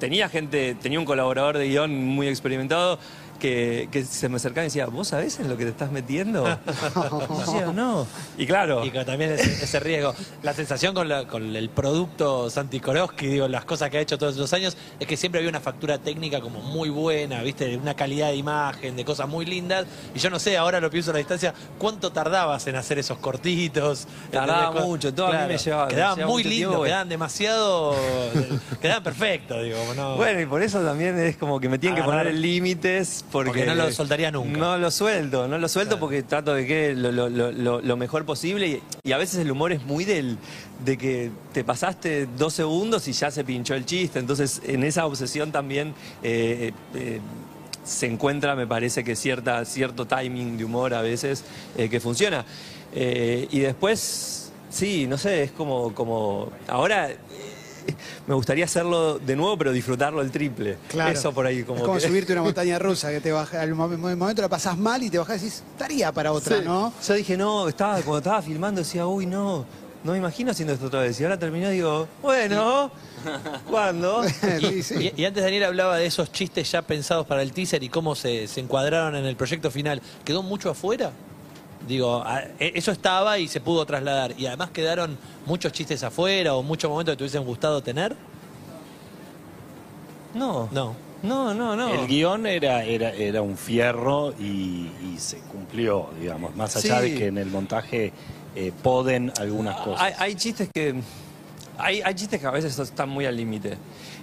tenía 0.00 0.28
gente, 0.28 0.74
tenía 0.74 0.98
un 0.98 1.04
colaborador 1.04 1.58
de 1.58 1.68
guion 1.68 1.94
muy 1.94 2.26
experimentado 2.26 2.98
que, 3.40 3.88
que 3.90 4.04
se 4.04 4.28
me 4.28 4.36
acercaba 4.36 4.62
y 4.64 4.66
decía, 4.68 4.86
¿vos 4.86 5.08
sabés 5.08 5.40
en 5.40 5.48
lo 5.48 5.56
que 5.56 5.64
te 5.64 5.70
estás 5.70 5.90
metiendo? 5.90 6.44
Yo 6.94 7.38
decía, 7.40 7.66
no. 7.74 8.06
Y 8.38 8.46
claro, 8.46 8.84
Y 8.84 8.90
con 8.90 9.04
también 9.04 9.32
ese, 9.32 9.50
ese 9.64 9.80
riesgo. 9.80 10.14
La 10.44 10.52
sensación 10.54 10.94
con, 10.94 11.08
la- 11.08 11.26
con 11.26 11.56
el 11.56 11.68
producto 11.70 12.48
Santi 12.50 12.78
Korowski, 12.78 13.26
digo, 13.26 13.48
las 13.48 13.64
cosas 13.64 13.90
que 13.90 13.98
ha 13.98 14.00
hecho 14.00 14.16
todos 14.18 14.34
estos 14.34 14.52
años, 14.52 14.76
es 15.00 15.06
que 15.06 15.16
siempre 15.16 15.40
había 15.40 15.50
una 15.50 15.60
factura 15.60 15.98
técnica 15.98 16.40
como 16.40 16.60
muy 16.60 16.88
buena, 16.90 17.42
¿viste? 17.42 17.66
De 17.66 17.76
Una 17.76 17.94
calidad 17.94 18.28
de 18.28 18.36
imagen, 18.36 18.94
de 18.94 19.04
cosas 19.04 19.28
muy 19.28 19.44
lindas. 19.46 19.86
Y 20.14 20.18
yo 20.18 20.30
no 20.30 20.38
sé, 20.38 20.56
ahora 20.56 20.78
lo 20.80 20.90
pienso 20.90 21.10
a 21.10 21.14
la 21.14 21.18
distancia, 21.18 21.54
¿cuánto 21.78 22.12
tardabas 22.12 22.66
en 22.66 22.76
hacer 22.76 22.98
esos 22.98 23.18
cortitos? 23.18 24.06
Tardaba 24.30 24.72
mucho, 24.82 25.12
todo 25.14 25.28
a 25.28 25.32
mí 25.32 25.38
me 25.48 25.58
llevaba- 25.58 25.86
me 25.86 25.94
Quedaban 25.94 26.16
llevaba 26.16 26.32
muy 26.32 26.44
lindos, 26.44 26.84
quedaban 26.84 27.08
demasiado. 27.08 27.96
quedaban 28.80 29.02
perfectos, 29.02 29.62
digo. 29.64 29.76
No, 29.96 30.16
Bueno, 30.16 30.40
y 30.40 30.46
por 30.46 30.62
eso 30.62 30.80
también 30.80 31.18
es 31.18 31.36
como 31.36 31.58
que 31.58 31.68
me 31.68 31.78
tienen 31.78 31.96
que 31.98 32.04
poner 32.04 32.34
límites 32.34 33.24
porque, 33.30 33.50
Porque 33.50 33.66
no 33.66 33.74
lo 33.74 33.90
soltaría 33.92 34.30
nunca. 34.30 34.58
No 34.58 34.78
lo 34.78 34.90
suelto, 34.90 35.46
no 35.48 35.58
lo 35.58 35.68
suelto 35.68 35.98
porque 36.00 36.22
trato 36.22 36.54
de 36.54 36.66
que 36.66 36.94
lo, 36.94 37.12
lo- 37.12 37.28
lo- 37.28 37.52
lo- 37.52 37.80
lo 37.80 37.96
mejor 37.96 38.24
posible 38.24 38.66
y, 38.66 38.82
y 39.02 39.12
a 39.12 39.18
veces 39.18 39.38
el 39.40 39.50
humor 39.50 39.72
es 39.72 39.82
muy 39.84 40.04
del 40.04 40.36
de 40.84 40.96
que 40.98 41.30
te 41.52 41.62
pasaste 41.64 42.26
dos 42.38 42.54
segundos 42.54 43.06
y 43.08 43.12
ya 43.12 43.30
se 43.30 43.44
pinchó 43.44 43.74
el 43.74 43.84
chiste. 43.86 44.18
Entonces, 44.18 44.60
en 44.66 44.82
esa 44.84 45.06
obsesión 45.06 45.52
también 45.52 45.94
eh, 46.22 46.72
eh, 46.94 47.20
se 47.84 48.06
encuentra, 48.06 48.54
me 48.56 48.66
parece 48.66 49.04
que 49.04 49.16
cierta, 49.16 49.64
cierto 49.64 50.06
timing 50.06 50.58
de 50.58 50.64
humor 50.64 50.94
a 50.94 51.02
veces 51.02 51.44
eh, 51.76 51.88
que 51.88 52.00
funciona. 52.00 52.44
Eh, 52.94 53.46
y 53.50 53.60
después, 53.60 54.50
sí, 54.70 55.06
no 55.06 55.16
sé, 55.18 55.44
es 55.44 55.50
como, 55.52 55.94
como 55.94 56.50
ahora... 56.68 57.10
Me 58.26 58.34
gustaría 58.34 58.64
hacerlo 58.64 59.18
de 59.18 59.36
nuevo, 59.36 59.56
pero 59.58 59.72
disfrutarlo 59.72 60.20
el 60.22 60.30
triple. 60.30 60.76
Claro. 60.88 61.12
Eso 61.12 61.32
por 61.32 61.46
ahí 61.46 61.62
como 61.64 61.78
es 61.80 61.84
como 61.84 61.98
que- 61.98 62.06
subirte 62.06 62.32
una 62.32 62.42
montaña 62.50 62.78
rusa, 62.78 63.10
que 63.10 63.20
te 63.20 63.32
baja, 63.32 63.60
al 63.60 63.74
mom- 63.74 63.96
momento 64.16 64.42
la 64.42 64.48
pasás 64.48 64.76
mal 64.78 65.02
y 65.02 65.10
te 65.10 65.18
bajás 65.18 65.36
y 65.42 65.44
decís, 65.46 65.62
estaría 65.72 66.12
para 66.12 66.32
otra, 66.32 66.58
Sí. 66.58 66.64
¿no? 66.64 66.92
Yo 67.06 67.14
dije, 67.14 67.36
no, 67.36 67.68
estaba, 67.68 67.94
cuando 68.02 68.18
estaba 68.18 68.42
filmando 68.42 68.80
decía, 68.80 69.06
uy, 69.06 69.26
no, 69.26 69.64
no 70.04 70.12
me 70.12 70.18
imagino 70.18 70.50
haciendo 70.50 70.72
esto 70.74 70.86
otra 70.86 71.00
vez. 71.00 71.20
Y 71.20 71.24
ahora 71.24 71.38
terminé 71.38 71.68
y 71.68 71.72
digo, 71.76 72.08
bueno, 72.22 72.90
¿cuándo? 73.68 74.22
Sí. 74.82 75.12
Y, 75.14 75.22
y 75.22 75.24
antes 75.26 75.42
Daniel 75.42 75.64
hablaba 75.64 75.96
de 75.98 76.06
esos 76.06 76.32
chistes 76.32 76.70
ya 76.72 76.82
pensados 76.82 77.26
para 77.26 77.42
el 77.42 77.52
teaser 77.52 77.82
y 77.82 77.88
cómo 77.88 78.14
se, 78.14 78.46
se 78.48 78.60
encuadraron 78.60 79.14
en 79.16 79.26
el 79.26 79.36
proyecto 79.36 79.70
final. 79.70 80.00
¿Quedó 80.24 80.42
mucho 80.42 80.70
afuera? 80.70 81.12
Digo, 81.88 82.22
e- 82.58 82.72
eso 82.74 82.92
estaba 82.92 83.38
y 83.38 83.48
se 83.48 83.60
pudo 83.60 83.84
trasladar. 83.86 84.34
Y 84.38 84.46
además 84.46 84.70
quedaron 84.70 85.16
muchos 85.46 85.72
chistes 85.72 86.02
afuera 86.02 86.54
o 86.54 86.62
muchos 86.62 86.90
momentos 86.90 87.12
que 87.14 87.16
te 87.18 87.24
hubiesen 87.24 87.44
gustado 87.44 87.82
tener. 87.82 88.14
No, 90.34 90.68
No. 90.72 90.94
no, 91.22 91.52
no, 91.54 91.74
no. 91.76 91.88
El 91.88 92.06
guion 92.06 92.46
era, 92.46 92.84
era, 92.84 93.10
era 93.12 93.42
un 93.42 93.56
fierro 93.56 94.32
y, 94.38 94.90
y 95.02 95.16
se 95.18 95.38
cumplió, 95.40 96.08
digamos, 96.20 96.54
más 96.54 96.76
allá 96.76 97.00
Sí. 97.00 97.10
de 97.10 97.18
que 97.18 97.26
en 97.26 97.38
el 97.38 97.48
montaje 97.50 98.12
eh, 98.54 98.72
poden 98.82 99.32
algunas 99.38 99.76
cosas. 99.80 100.00
Hay, 100.02 100.12
hay 100.18 100.34
chistes 100.36 100.68
que. 100.72 100.94
Hay, 101.78 102.02
hay 102.02 102.14
chistes 102.14 102.38
que 102.40 102.46
a 102.46 102.50
veces 102.50 102.78
están 102.78 103.08
muy 103.08 103.24
al 103.26 103.36
límite. 103.36 103.76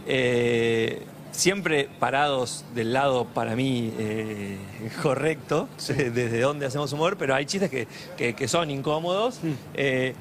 Eh, 0.06 1.04
siempre 1.32 1.90
parados 2.00 2.66
del 2.74 2.94
lado, 2.94 3.26
para 3.26 3.56
mí, 3.56 3.94
eh, 4.00 4.58
correcto, 5.02 5.68
de- 5.88 6.10
desde 6.12 6.40
donde 6.42 6.66
hacemos 6.66 6.92
humor, 6.94 7.18
pero 7.18 7.36
hay 7.36 7.46
chistes 7.46 7.70
que, 7.70 7.88
que- 8.18 8.34
que 8.34 8.48
son 8.48 8.70
incómodos. 8.72 9.40
eh, 9.74 10.13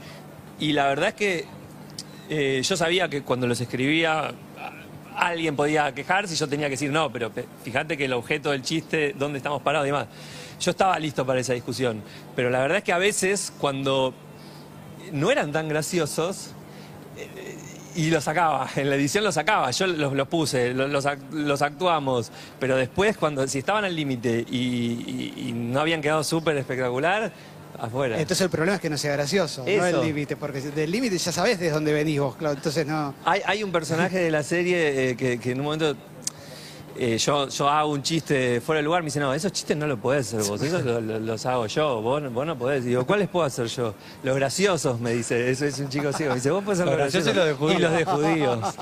y 0.58 0.72
la 0.72 0.86
verdad 0.88 1.08
es 1.10 1.14
que 1.14 1.44
eh, 2.28 2.60
yo 2.64 2.76
sabía 2.76 3.08
que 3.08 3.22
cuando 3.22 3.46
los 3.46 3.60
escribía. 3.60 4.32
Alguien 5.18 5.56
podía 5.56 5.94
quejarse 5.94 6.34
y 6.34 6.36
yo 6.36 6.46
tenía 6.46 6.66
que 6.66 6.72
decir 6.72 6.90
no, 6.92 7.10
pero 7.10 7.30
pe- 7.30 7.46
fíjate 7.64 7.96
que 7.96 8.04
el 8.04 8.12
objeto 8.12 8.50
del 8.50 8.60
chiste, 8.60 9.14
dónde 9.18 9.38
estamos 9.38 9.62
parados 9.62 9.86
y 9.86 9.88
demás. 9.88 10.08
Yo 10.60 10.70
estaba 10.72 10.98
listo 10.98 11.24
para 11.24 11.40
esa 11.40 11.54
discusión, 11.54 12.02
pero 12.34 12.50
la 12.50 12.58
verdad 12.60 12.78
es 12.78 12.84
que 12.84 12.92
a 12.92 12.98
veces 12.98 13.50
cuando 13.58 14.12
no 15.12 15.30
eran 15.30 15.52
tan 15.52 15.70
graciosos 15.70 16.50
eh, 17.16 17.28
y 17.96 18.10
los 18.10 18.24
sacaba, 18.24 18.68
en 18.76 18.88
la 18.90 18.96
edición 18.96 19.24
los 19.24 19.34
sacaba, 19.34 19.70
yo 19.70 19.86
los, 19.86 20.12
los 20.12 20.28
puse, 20.28 20.72
los, 20.74 20.90
los 20.90 21.06
ac- 21.06 21.30
los 21.30 21.62
actuamos, 21.62 22.30
pero 22.60 22.76
después 22.76 23.16
cuando 23.16 23.46
si 23.48 23.58
estaban 23.58 23.84
al 23.84 23.96
límite 23.96 24.44
y, 24.48 24.56
y- 24.56 25.48
y 25.48 25.52
no 25.52 25.80
habían 25.80 26.00
quedado 26.02 26.22
súper 26.22 26.56
espectacular, 26.56 27.32
afuera. 27.78 28.18
Entonces 28.18 28.40
el 28.42 28.48
problema 28.50 28.76
es 28.76 28.80
que 28.80 28.88
no 28.88 28.96
sea 28.96 29.12
gracioso, 29.12 29.62
no 29.62 29.68
el 29.68 30.00
límite, 30.02 30.36
porque 30.36 30.60
del 30.62 30.90
límite 30.90 31.18
ya 31.18 31.30
sabés 31.30 31.58
de 31.60 31.70
dónde 31.70 31.92
venís 31.92 32.18
vos, 32.20 32.34
claro, 32.36 32.54
entonces 32.54 32.86
no... 32.86 33.14
Hay, 33.24 33.42
hay 33.44 33.62
un 33.62 33.70
personaje 33.72 34.18
de 34.18 34.30
la 34.30 34.42
serie 34.42 35.10
eh, 35.10 35.16
que, 35.16 35.38
que 35.38 35.50
en 35.52 35.58
un 35.60 35.64
momento 35.66 35.94
eh, 36.98 37.18
yo, 37.18 37.48
yo 37.48 37.68
hago 37.68 37.90
un 37.92 38.02
chiste 38.02 38.60
fuera 38.60 38.78
de 38.78 38.82
lugar, 38.84 39.02
me 39.02 39.06
dice, 39.06 39.20
no, 39.20 39.32
esos 39.34 39.52
chistes 39.52 39.76
no 39.76 39.86
los 39.86 39.98
podés 39.98 40.26
hacer 40.34 40.48
vos, 40.48 40.60
esos 40.62 40.84
lo- 40.84 41.00
lo- 41.00 41.18
los 41.20 41.46
hago 41.46 41.66
yo, 41.66 42.00
vos, 42.02 42.22
no- 42.22 42.30
vos 42.30 42.46
no 42.46 42.56
podés. 42.58 42.84
Y 42.84 42.88
digo, 42.88 43.06
¿cuáles 43.06 43.28
puedo 43.28 43.44
hacer 43.46 43.66
yo? 43.66 43.94
Los 44.22 44.36
graciosos, 44.36 45.00
me 45.00 45.12
dice, 45.12 45.50
eso 45.50 45.64
es 45.64 45.78
un 45.78 45.88
chico 45.88 46.12
ciego. 46.12 46.30
Me 46.32 46.36
dice, 46.36 46.50
vos 46.50 46.62
podés 46.64 46.80
hacer 46.80 46.86
Los 46.92 46.98
los 46.98 47.12
graciosos 47.12 47.32
y 47.32 47.36
los 47.36 47.46
de 47.46 47.52
judíos. 47.54 47.78
Y 47.78 47.82
los 47.82 47.92
de 47.92 48.04
judíos, 48.04 48.58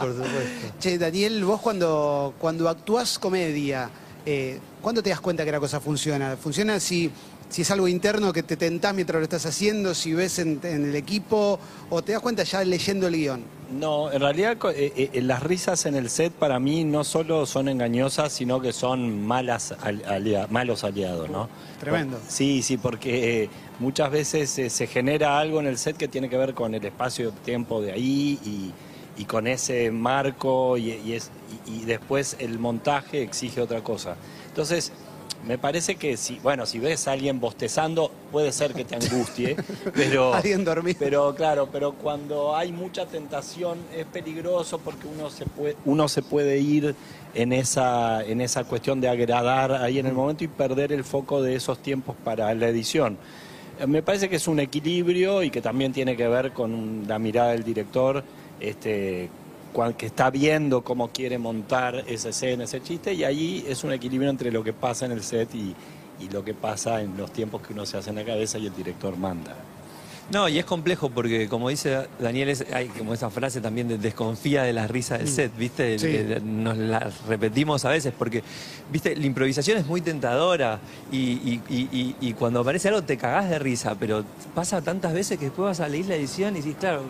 por 0.00 0.12
supuesto. 0.12 0.74
Che, 0.80 0.98
Daniel, 0.98 1.44
vos 1.44 1.60
cuando, 1.60 2.34
cuando 2.38 2.68
actuás 2.68 3.18
comedia, 3.18 3.90
eh, 4.24 4.58
¿cuándo 4.80 5.02
te 5.02 5.10
das 5.10 5.20
cuenta 5.20 5.44
que 5.44 5.52
la 5.52 5.60
cosa 5.60 5.80
funciona? 5.80 6.36
¿Funciona 6.36 6.78
si, 6.78 7.10
si 7.52 7.62
es 7.62 7.70
algo 7.70 7.86
interno 7.86 8.32
que 8.32 8.42
te 8.42 8.56
tentás 8.56 8.94
mientras 8.94 9.18
lo 9.20 9.24
estás 9.24 9.44
haciendo, 9.44 9.94
si 9.94 10.14
ves 10.14 10.38
en, 10.38 10.58
en 10.62 10.86
el 10.86 10.96
equipo, 10.96 11.60
o 11.90 12.00
te 12.02 12.12
das 12.12 12.22
cuenta 12.22 12.44
ya 12.44 12.64
leyendo 12.64 13.06
el 13.08 13.14
guion? 13.14 13.42
No, 13.78 14.10
en 14.10 14.20
realidad 14.20 14.56
co- 14.56 14.70
eh, 14.70 15.10
eh, 15.12 15.20
las 15.22 15.42
risas 15.42 15.84
en 15.84 15.94
el 15.94 16.08
set 16.08 16.32
para 16.32 16.58
mí 16.58 16.84
no 16.84 17.04
solo 17.04 17.44
son 17.44 17.68
engañosas, 17.68 18.32
sino 18.32 18.60
que 18.60 18.72
son 18.72 19.26
malas 19.26 19.74
alia- 19.82 20.46
malos 20.50 20.82
aliados, 20.82 21.28
¿no? 21.28 21.50
Tremendo. 21.78 22.18
Por- 22.18 22.30
sí, 22.30 22.62
sí, 22.62 22.78
porque 22.78 23.42
eh, 23.44 23.50
muchas 23.80 24.10
veces 24.10 24.58
eh, 24.58 24.70
se 24.70 24.86
genera 24.86 25.38
algo 25.38 25.60
en 25.60 25.66
el 25.66 25.76
set 25.76 25.96
que 25.98 26.08
tiene 26.08 26.30
que 26.30 26.38
ver 26.38 26.54
con 26.54 26.74
el 26.74 26.84
espacio-tiempo 26.84 27.82
de 27.82 27.92
ahí 27.92 28.38
y, 28.44 28.72
y 29.20 29.24
con 29.26 29.46
ese 29.46 29.90
marco 29.90 30.78
y, 30.78 30.92
y 30.92 31.12
es, 31.14 31.30
y, 31.66 31.82
y 31.82 31.84
después 31.84 32.36
el 32.40 32.58
montaje 32.58 33.22
exige 33.22 33.60
otra 33.60 33.82
cosa. 33.82 34.16
Entonces, 34.48 34.92
me 35.46 35.58
parece 35.58 35.96
que 35.96 36.16
si, 36.16 36.38
bueno, 36.38 36.66
si 36.66 36.78
ves 36.78 37.08
a 37.08 37.12
alguien 37.12 37.40
bostezando, 37.40 38.12
puede 38.30 38.52
ser 38.52 38.74
que 38.74 38.84
te 38.84 38.94
angustie, 38.94 39.56
pero... 39.94 40.34
Alguien 40.34 40.64
dormido. 40.64 40.96
Pero 41.00 41.34
claro, 41.34 41.68
pero 41.70 41.92
cuando 41.92 42.54
hay 42.54 42.70
mucha 42.70 43.06
tentación 43.06 43.78
es 43.96 44.06
peligroso 44.06 44.78
porque 44.78 45.08
uno 45.08 45.30
se 45.30 45.44
puede, 45.46 45.76
uno 45.84 46.08
se 46.08 46.22
puede 46.22 46.58
ir 46.58 46.94
en 47.34 47.52
esa, 47.52 48.24
en 48.24 48.40
esa 48.40 48.64
cuestión 48.64 49.00
de 49.00 49.08
agradar 49.08 49.72
ahí 49.72 49.98
en 49.98 50.06
el 50.06 50.12
momento 50.12 50.44
y 50.44 50.48
perder 50.48 50.92
el 50.92 51.02
foco 51.02 51.42
de 51.42 51.56
esos 51.56 51.78
tiempos 51.80 52.14
para 52.24 52.54
la 52.54 52.68
edición. 52.68 53.18
Eh, 53.80 53.86
Me 53.86 54.02
parece 54.02 54.28
que 54.28 54.36
es 54.36 54.46
un 54.46 54.60
equilibrio 54.60 55.42
y 55.42 55.50
que 55.50 55.60
también 55.60 55.92
tiene 55.92 56.16
que 56.16 56.28
ver 56.28 56.52
con 56.52 57.04
la 57.08 57.18
mirada 57.18 57.50
del 57.50 57.64
director, 57.64 58.22
este, 58.60 59.28
que 59.96 60.06
está 60.06 60.30
viendo 60.30 60.82
cómo 60.82 61.08
quiere 61.08 61.38
montar 61.38 62.04
esa 62.06 62.28
escena, 62.28 62.64
ese 62.64 62.82
chiste, 62.82 63.14
y 63.14 63.24
ahí 63.24 63.64
es 63.66 63.84
un 63.84 63.92
equilibrio 63.92 64.30
entre 64.30 64.50
lo 64.52 64.62
que 64.62 64.72
pasa 64.72 65.06
en 65.06 65.12
el 65.12 65.22
set 65.22 65.54
y, 65.54 65.74
y 66.22 66.28
lo 66.30 66.44
que 66.44 66.52
pasa 66.54 67.00
en 67.02 67.16
los 67.16 67.32
tiempos 67.32 67.62
que 67.62 67.72
uno 67.72 67.86
se 67.86 67.96
hace 67.96 68.10
en 68.10 68.16
la 68.16 68.24
cabeza 68.24 68.58
y 68.58 68.66
el 68.66 68.74
director 68.74 69.16
manda. 69.16 69.54
No, 70.30 70.48
y 70.48 70.58
es 70.58 70.64
complejo 70.64 71.10
porque, 71.10 71.48
como 71.48 71.68
dice 71.68 72.06
Daniel, 72.20 72.48
es- 72.50 72.64
hay 72.72 72.86
como 72.88 73.12
esa 73.12 73.28
frase 73.28 73.60
también 73.60 73.88
de 73.88 73.98
desconfía 73.98 74.62
de 74.62 74.72
las 74.72 74.90
risas 74.90 75.18
del 75.18 75.28
set, 75.28 75.52
¿viste? 75.58 75.98
Sí. 75.98 76.06
Eh, 76.08 76.40
Nos 76.42 76.76
la 76.78 77.10
repetimos 77.28 77.84
a 77.84 77.90
veces 77.90 78.14
porque, 78.16 78.42
¿viste? 78.90 79.16
La 79.16 79.26
improvisación 79.26 79.78
es 79.78 79.86
muy 79.86 80.00
tentadora 80.00 80.78
y, 81.10 81.16
y- 81.18 81.62
y- 81.68 81.88
y- 81.92 82.16
y 82.20 82.32
cuando 82.34 82.60
aparece 82.60 82.88
algo 82.88 83.02
te 83.02 83.16
cagás 83.18 83.50
de 83.50 83.58
risa, 83.58 83.96
pero 83.98 84.24
pasa 84.54 84.80
tantas 84.80 85.12
veces 85.12 85.38
que 85.38 85.46
después 85.46 85.64
vas 85.66 85.80
a 85.80 85.88
leer 85.88 86.06
la 86.06 86.14
edición 86.14 86.54
y 86.54 86.60
dices, 86.60 86.76
claro, 86.78 87.02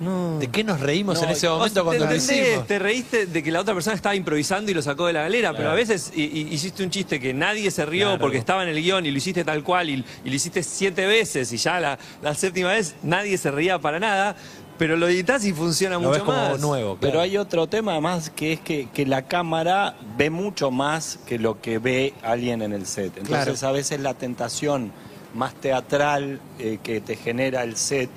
no. 0.00 0.38
¿De 0.38 0.48
qué 0.48 0.62
nos 0.64 0.80
reímos 0.80 1.18
No, 1.20 1.24
en 1.24 1.30
ese 1.30 1.48
momento 1.48 1.84
cuando 1.84 2.04
te, 2.04 2.10
lo 2.10 2.16
hicimos? 2.16 2.66
te 2.66 2.78
reíste 2.78 3.26
de 3.26 3.42
que 3.42 3.50
la 3.50 3.60
otra 3.60 3.72
persona 3.74 3.96
estaba 3.96 4.14
improvisando 4.14 4.70
y 4.70 4.74
lo 4.74 4.82
sacó 4.82 5.06
de 5.06 5.12
la 5.14 5.22
galera, 5.22 5.54
pero 5.56 5.70
a 5.70 5.74
veces 5.74 6.12
y- 6.14 6.22
y- 6.24 6.48
hiciste 6.54 6.82
un 6.84 6.90
chiste 6.90 7.18
que 7.18 7.32
nadie 7.32 7.70
se 7.70 7.86
rió 7.86 8.06
Claro. 8.08 8.20
porque 8.20 8.36
estaba 8.38 8.62
en 8.62 8.68
el 8.68 8.82
guion 8.82 9.06
y 9.06 9.10
lo 9.10 9.16
hiciste 9.18 9.44
tal 9.44 9.62
cual 9.62 9.88
y, 9.90 10.04
y 10.24 10.28
lo 10.30 10.34
hiciste 10.36 10.62
siete 10.62 11.06
veces 11.06 11.52
y 11.52 11.56
ya 11.56 11.80
la, 11.80 11.98
la 12.22 12.34
séptima 12.34 12.70
vez 12.72 12.94
nadie 13.02 13.38
se 13.38 13.50
reía 13.50 13.78
para 13.78 13.98
nada, 13.98 14.36
pero 14.78 14.96
lo 14.98 15.08
editas 15.08 15.42
y 15.46 15.54
funciona 15.54 15.94
Lo 15.94 16.00
mucho 16.00 16.12
ves 16.12 16.22
como 16.24 16.36
más. 16.50 16.60
nuevo. 16.60 16.98
Pero 17.00 17.20
hay 17.20 17.38
otro 17.38 17.66
tema 17.66 17.92
además 17.92 18.28
que 18.28 18.52
es 18.52 18.60
que, 18.60 18.88
que 18.92 19.06
la 19.06 19.22
cámara 19.22 19.96
ve 20.18 20.28
mucho 20.28 20.70
más 20.70 21.18
que 21.26 21.38
lo 21.38 21.62
que 21.62 21.78
ve 21.78 22.12
alguien 22.22 22.60
en 22.60 22.74
el 22.74 22.84
set. 22.84 23.16
Entonces 23.16 23.58
Claro. 23.60 23.68
a 23.68 23.72
veces 23.72 24.00
la 24.00 24.12
tentación 24.12 24.92
más 25.34 25.54
teatral 25.54 26.40
eh, 26.58 26.78
que 26.82 27.00
te 27.00 27.16
genera 27.16 27.62
el 27.62 27.76
set 27.76 28.10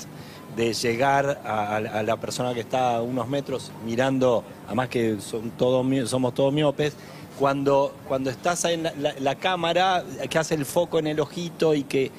de 0.55 0.73
llegar 0.73 1.41
a, 1.45 1.79
la 2.03 2.17
persona 2.17 2.53
que 2.53 2.59
está 2.61 2.97
a 2.97 3.01
unos 3.01 3.27
metros 3.27 3.71
mirando, 3.85 4.43
además 4.67 4.89
que 4.89 5.17
son 5.21 5.51
todos, 5.51 5.85
somos 6.09 6.33
todos 6.33 6.53
miopes, 6.53 6.93
cuando, 7.37 7.93
cuando 8.07 8.29
estás 8.29 8.65
ahí 8.65 8.73
en 8.73 8.83
la, 8.83 8.93
la- 8.99 9.13
la 9.19 9.35
cámara, 9.35 10.03
que 10.29 10.37
hace 10.37 10.55
el 10.55 10.65
foco 10.65 10.99
en 10.99 11.07
el 11.07 11.19
ojito 11.19 11.73
y 11.73 11.83
que... 11.83 12.11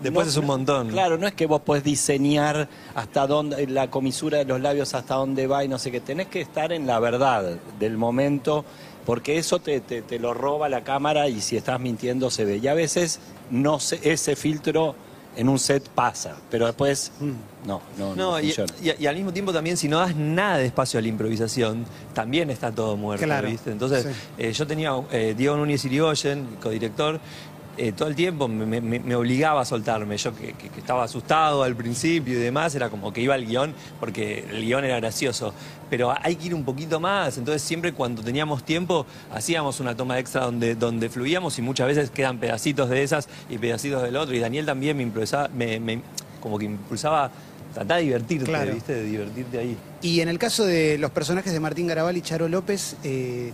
Después 0.00 0.28
es 0.28 0.36
un 0.38 0.46
montón. 0.46 0.88
Claro, 0.88 1.18
no 1.18 1.26
es 1.26 1.34
que 1.34 1.44
vos 1.44 1.60
podés 1.60 1.84
diseñar 1.84 2.68
hasta 2.94 3.26
dónde, 3.26 3.66
la 3.66 3.90
comisura 3.90 4.38
de 4.38 4.44
los 4.46 4.58
labios 4.60 4.94
hasta 4.94 5.16
dónde 5.16 5.46
va 5.46 5.62
y 5.62 5.68
no 5.68 5.78
sé 5.78 5.90
qué. 5.90 6.00
Tenés 6.00 6.28
que 6.28 6.40
estar 6.40 6.72
en 6.72 6.86
la 6.86 6.98
verdad 7.00 7.58
del 7.78 7.98
momento, 7.98 8.64
porque 9.04 9.36
eso 9.36 9.58
te, 9.58 9.80
te- 9.80 10.00
te 10.00 10.18
lo 10.18 10.32
roba 10.32 10.70
la 10.70 10.84
cámara 10.84 11.28
y 11.28 11.42
si 11.42 11.56
estás 11.58 11.80
mintiendo 11.80 12.30
se 12.30 12.46
ve. 12.46 12.56
Y 12.58 12.68
a 12.68 12.72
veces 12.74 13.20
no 13.50 13.78
se- 13.78 14.10
ese 14.10 14.36
filtro 14.36 14.94
en 15.36 15.48
un 15.48 15.58
set 15.58 15.88
pasa, 15.90 16.36
pero 16.50 16.66
después 16.66 17.12
no, 17.64 17.80
no, 17.98 18.14
no, 18.14 18.32
No, 18.32 18.40
y, 18.40 18.52
funciona. 18.52 18.72
y- 18.82 19.04
y 19.04 19.06
al 19.06 19.14
mismo 19.16 19.32
tiempo 19.32 19.52
también 19.52 19.76
si 19.76 19.88
no 19.88 19.98
das 19.98 20.14
nada 20.16 20.56
de 20.58 20.66
espacio 20.66 20.98
a 20.98 21.02
la 21.02 21.08
improvisación, 21.08 21.84
también 22.14 22.50
está 22.50 22.72
todo 22.72 22.96
muerto, 22.96 23.24
Claro, 23.26 23.48
¿viste? 23.48 23.70
Entonces, 23.70 24.02
sí. 24.04 24.08
eh, 24.38 24.52
yo 24.52 24.66
tenía 24.66 24.92
eh, 25.12 25.34
Diego 25.36 25.56
Núñez 25.56 25.84
Irigoyen, 25.84 26.46
codirector, 26.60 27.20
eh, 27.76 27.92
todo 27.92 28.08
el 28.08 28.14
tiempo 28.14 28.46
me, 28.48 28.80
me- 28.80 28.98
me 29.00 29.14
obligaba 29.14 29.62
a 29.62 29.64
soltarme. 29.64 30.16
Yo 30.16 30.34
que, 30.34 30.52
que- 30.54 30.68
que 30.68 30.80
estaba 30.80 31.04
asustado 31.04 31.62
al 31.62 31.74
principio 31.76 32.34
y 32.34 32.42
demás, 32.42 32.74
era 32.74 32.90
como 32.90 33.12
que 33.12 33.20
iba 33.22 33.34
al 33.34 33.46
guion 33.46 33.74
porque 33.98 34.44
el 34.50 34.62
guion 34.64 34.84
era 34.84 34.96
gracioso. 34.96 35.54
Pero 35.88 36.14
hay 36.22 36.36
que 36.36 36.46
ir 36.48 36.54
un 36.54 36.64
poquito 36.64 37.00
más. 37.00 37.38
Entonces 37.38 37.62
siempre 37.62 37.92
cuando 37.92 38.22
teníamos 38.22 38.64
tiempo 38.64 39.06
hacíamos 39.32 39.80
una 39.80 39.96
toma 39.96 40.18
extra 40.18 40.42
donde, 40.44 40.74
donde 40.74 41.08
fluíamos 41.08 41.58
y 41.58 41.62
muchas 41.62 41.86
veces 41.86 42.10
quedan 42.10 42.38
pedacitos 42.38 42.88
de 42.90 43.02
esas 43.02 43.28
y 43.48 43.58
pedacitos 43.58 44.02
del 44.02 44.16
otro. 44.16 44.34
Y 44.34 44.38
Daniel 44.40 44.66
también 44.66 44.96
me 44.96 45.02
impulsaba, 45.02 45.48
me, 45.48 45.80
me- 45.80 46.02
como 46.40 46.58
que 46.58 46.66
impulsaba 46.66 47.30
tratar 47.74 47.98
de 47.98 48.02
divertirte, 48.04 48.46
Claro. 48.46 48.74
¿viste? 48.74 48.94
De 48.94 49.04
divertirte 49.04 49.58
ahí. 49.58 49.76
Y 50.02 50.20
en 50.20 50.28
el 50.28 50.38
caso 50.38 50.64
de 50.64 50.98
los 50.98 51.10
personajes 51.12 51.52
de 51.52 51.60
Martín 51.60 51.86
Garabal 51.86 52.16
y 52.16 52.22
Charo 52.22 52.48
López, 52.48 52.96
eh, 53.04 53.52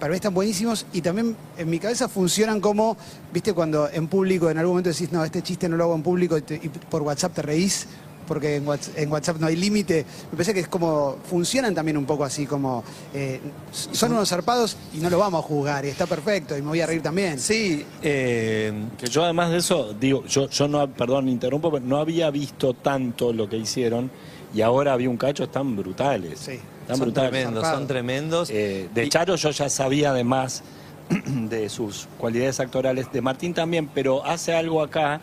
para 0.00 0.10
mí 0.10 0.16
están 0.16 0.34
buenísimos 0.34 0.86
y 0.92 1.00
también 1.02 1.36
en 1.58 1.70
mi 1.70 1.78
cabeza 1.78 2.08
funcionan 2.08 2.60
como, 2.60 2.96
viste, 3.32 3.52
cuando 3.52 3.88
en 3.92 4.08
público 4.08 4.50
en 4.50 4.58
algún 4.58 4.72
momento 4.72 4.90
decís, 4.90 5.12
no, 5.12 5.22
este 5.24 5.42
chiste 5.42 5.68
no 5.68 5.76
lo 5.76 5.84
hago 5.84 5.94
en 5.94 6.02
público 6.02 6.36
y, 6.38 6.42
te- 6.42 6.54
y 6.56 6.68
por 6.68 7.02
WhatsApp 7.02 7.34
te 7.34 7.42
reís 7.42 7.86
porque 8.26 8.54
en 8.56 8.66
WhatsApp, 8.68 8.94
en 8.96 9.10
WhatsApp 9.10 9.36
no 9.40 9.48
hay 9.48 9.56
límite. 9.56 10.06
Me 10.30 10.36
parece 10.36 10.54
que 10.54 10.60
es 10.60 10.68
como, 10.68 11.16
funcionan 11.28 11.74
también 11.74 11.96
un 11.96 12.04
poco 12.06 12.22
así, 12.24 12.46
como, 12.46 12.84
eh, 13.12 13.40
son 13.72 14.12
unos 14.12 14.28
zarpados 14.28 14.76
y 14.94 14.98
no 14.98 15.10
lo 15.10 15.18
vamos 15.18 15.44
a 15.44 15.48
juzgar 15.48 15.84
y 15.84 15.88
está 15.88 16.06
perfecto 16.06 16.56
y 16.56 16.62
me 16.62 16.68
voy 16.68 16.80
a 16.80 16.86
reír 16.86 17.02
también. 17.02 17.40
Sí, 17.40 17.84
eh, 18.02 18.72
Que 18.96 19.08
yo 19.08 19.24
además 19.24 19.50
de 19.50 19.56
eso, 19.58 19.94
digo, 19.98 20.24
yo, 20.26 20.48
yo 20.48 20.68
no, 20.68 20.88
perdón, 20.92 21.28
interrumpo, 21.28 21.72
pero 21.72 21.84
no 21.84 21.98
había 21.98 22.30
visto 22.30 22.72
tanto 22.74 23.32
lo 23.32 23.48
que 23.48 23.56
hicieron 23.56 24.10
y 24.54 24.60
ahora 24.62 24.92
había 24.92 25.10
un 25.10 25.16
cacho 25.16 25.48
tan 25.48 25.74
brutales. 25.76 26.38
Sí. 26.38 26.60
Son 26.96 27.04
brutales. 27.06 27.30
tremendos, 27.30 27.62
zarpado. 27.62 27.78
son 27.78 27.86
tremendos. 27.88 28.50
Eh, 28.50 28.88
de 28.94 29.04
Y- 29.04 29.08
Charo 29.08 29.36
yo 29.36 29.50
ya 29.50 29.68
sabía 29.68 30.10
además 30.10 30.62
de 31.26 31.68
sus 31.68 32.06
cualidades 32.18 32.60
actorales, 32.60 33.10
de 33.12 33.20
Martín 33.20 33.52
también, 33.54 33.88
pero 33.92 34.24
hace 34.24 34.54
algo 34.54 34.82
acá 34.82 35.20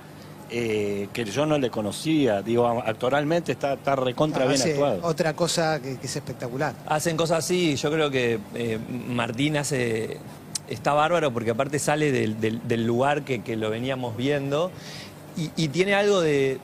eh, 0.49 1.10
que 1.13 1.25
yo 1.25 1.45
no 1.45 1.58
le 1.58 1.69
conocía. 1.69 2.41
Digo, 2.41 2.67
actoralmente 2.67 3.51
está, 3.51 3.73
está 3.73 3.95
recontra 3.95 4.45
bien 4.45 4.62
actuado. 4.62 4.99
Otra 5.03 5.34
cosa 5.36 5.82
que, 5.82 5.97
que 5.97 6.06
es 6.08 6.15
espectacular. 6.15 6.73
Hacen 6.88 7.17
cosas 7.17 7.39
así, 7.39 7.75
yo 7.75 7.91
creo 7.91 8.10
que 8.10 8.39
eh, 8.56 8.80
Martín 9.10 9.58
hace, 9.58 10.17
está 10.69 10.93
bárbaro 10.93 11.32
porque 11.34 11.51
aparte 11.51 11.80
sale 11.80 12.12
del, 12.12 12.39
del- 12.39 12.65
del 12.67 12.86
lugar 12.86 13.23
que, 13.23 13.41
que 13.41 13.56
lo 13.58 13.69
veníamos 13.69 14.15
viendo 14.15 14.71
y, 15.38 15.51
y 15.56 15.67
tiene 15.67 15.95
algo 15.95 16.21
de, 16.21 16.60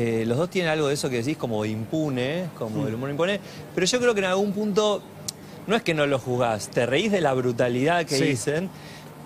eh, 0.00 0.24
los 0.26 0.38
dos 0.38 0.48
tienen 0.48 0.70
algo 0.70 0.86
de 0.86 0.94
eso 0.94 1.10
que 1.10 1.16
decís 1.16 1.36
como 1.36 1.64
impune, 1.64 2.44
como 2.56 2.86
el 2.86 2.94
humor 2.94 3.10
impune, 3.10 3.40
pero 3.74 3.84
yo 3.84 3.98
creo 3.98 4.14
que 4.14 4.20
en 4.20 4.26
algún 4.26 4.52
punto 4.52 5.02
no 5.66 5.74
es 5.74 5.82
que 5.82 5.92
no 5.92 6.06
lo 6.06 6.20
juzgás, 6.20 6.68
te 6.68 6.86
reís 6.86 7.10
de 7.10 7.20
la 7.20 7.32
brutalidad 7.34 8.06
que 8.06 8.16
Sí. 8.16 8.24
dicen. 8.24 8.70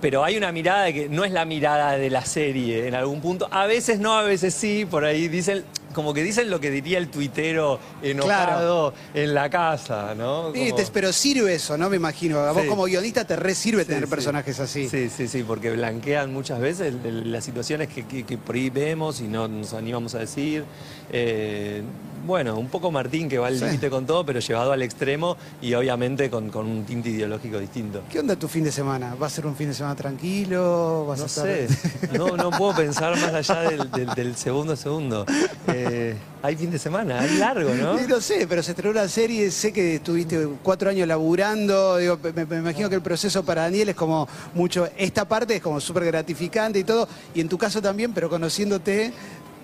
Pero 0.01 0.25
hay 0.25 0.37
una 0.37 0.51
mirada 0.51 0.91
que 0.93 1.09
no 1.09 1.25
es 1.25 1.31
la 1.31 1.45
mirada 1.45 1.93
de 1.99 2.09
la 2.11 2.25
serie 2.25 2.89
en 2.89 2.95
algún 2.97 3.21
punto. 3.21 3.47
A 3.53 3.67
veces 3.67 4.01
no, 4.01 4.15
a 4.19 4.23
veces 4.23 4.53
sí. 4.55 4.85
Por 4.91 5.05
ahí 5.05 5.29
dicen, 5.29 5.63
como 5.93 6.13
que 6.15 6.23
dicen 6.23 6.51
lo 6.51 6.61
que 6.61 6.71
diría 6.71 6.99
el 6.99 7.09
tuitero 7.09 7.79
enojado 8.03 8.95
en 9.15 9.35
la 9.35 9.51
casa, 9.51 10.15
¿no? 10.15 10.53
Sí, 10.53 10.71
Como- 10.71 10.77
te- 10.77 10.87
pero 10.93 11.13
sirve 11.13 11.55
eso, 11.55 11.77
¿no? 11.77 11.89
Me 11.91 11.97
imagino. 11.97 12.39
A 12.41 12.53
vos 12.53 12.63
Sí. 12.63 12.69
como 12.69 12.85
guionista 12.85 13.25
te 13.27 13.37
re 13.37 13.55
sirve 13.55 13.83
Sí, 13.83 13.89
tener 13.89 14.05
sí. 14.05 14.11
personajes 14.11 14.61
así. 14.61 14.89
Sí, 14.89 15.09
sí, 15.09 15.29
sí, 15.29 15.43
porque 15.43 15.71
blanquean 15.71 16.33
muchas 16.33 16.61
veces 16.61 16.95
las 17.05 17.45
situaciones 17.45 17.89
que, 17.89 18.07
que- 18.07 18.25
que 18.25 18.39
por 18.39 18.55
ahí 18.55 18.71
vemos 18.71 19.21
y 19.21 19.25
no 19.25 19.49
nos 19.49 19.73
animamos 19.75 20.15
a 20.15 20.19
decir. 20.21 20.65
Eh, 21.11 21.83
bueno, 22.25 22.57
un 22.57 22.69
poco 22.69 22.91
Martín 22.93 23.29
que 23.29 23.37
va 23.39 23.49
al 23.49 23.59
Sí. 23.59 23.65
límite 23.65 23.91
con 23.91 24.07
todo, 24.07 24.25
pero 24.25 24.39
llevado 24.39 24.71
al 24.73 24.81
extremo 24.83 25.37
y 25.61 25.75
obviamente 25.75 26.31
con, 26.31 26.51
con 26.51 26.67
un 26.67 26.85
tinte 26.85 27.09
ideológico 27.11 27.59
distinto. 27.59 28.03
¿Qué 28.11 28.21
onda 28.21 28.37
tu 28.37 28.47
fin 28.49 28.63
de 28.63 28.71
semana? 28.71 29.17
¿Va 29.21 29.27
a 29.27 29.31
ser 29.31 29.45
un 29.45 29.57
fin 29.57 29.69
de 29.69 29.75
semana 29.75 29.97
tranquilo? 29.97 31.05
¿Vas 31.07 31.19
a 31.19 31.23
No 31.23 31.27
estar- 31.27 31.69
sé, 31.69 31.69
no, 32.17 32.37
no 32.37 32.51
puedo 32.51 32.77
pensar 32.77 33.13
más 33.21 33.35
allá 33.51 33.63
del, 33.71 33.91
del- 33.91 34.15
del 34.15 34.37
segundo 34.37 34.75
a 34.75 34.77
segundo. 34.77 35.27
Eh, 35.67 35.82
hay 36.43 36.57
fin 36.57 36.71
de 36.71 36.79
semana, 36.79 37.21
hay 37.21 37.37
largo, 37.39 37.75
¿no? 37.75 37.99
Sí, 37.99 38.05
no 38.09 38.21
sé, 38.21 38.47
pero 38.49 38.63
se 38.63 38.73
estrenó 38.73 38.93
la 38.93 39.09
serie, 39.09 39.51
sé 39.51 39.73
que 39.73 39.97
estuviste 39.97 40.49
cuatro 40.63 40.91
años 40.91 41.07
laburando, 41.07 41.99
me, 42.35 42.45
me 42.45 42.57
imagino 42.59 42.89
que 42.89 42.97
el 42.97 43.03
proceso 43.03 43.45
para 43.45 43.63
Daniel 43.63 43.91
es 43.91 43.95
como 43.95 44.29
mucho, 44.55 44.89
esta 44.97 45.25
parte 45.27 45.57
es 45.57 45.63
como 45.63 45.81
súper 45.81 46.05
gratificante 46.05 46.79
y 46.79 46.85
todo, 46.85 47.09
y 47.35 47.41
en 47.41 47.49
tu 47.49 47.59
caso 47.59 47.81
también, 47.81 48.13
pero 48.13 48.29
conociéndote, 48.29 49.13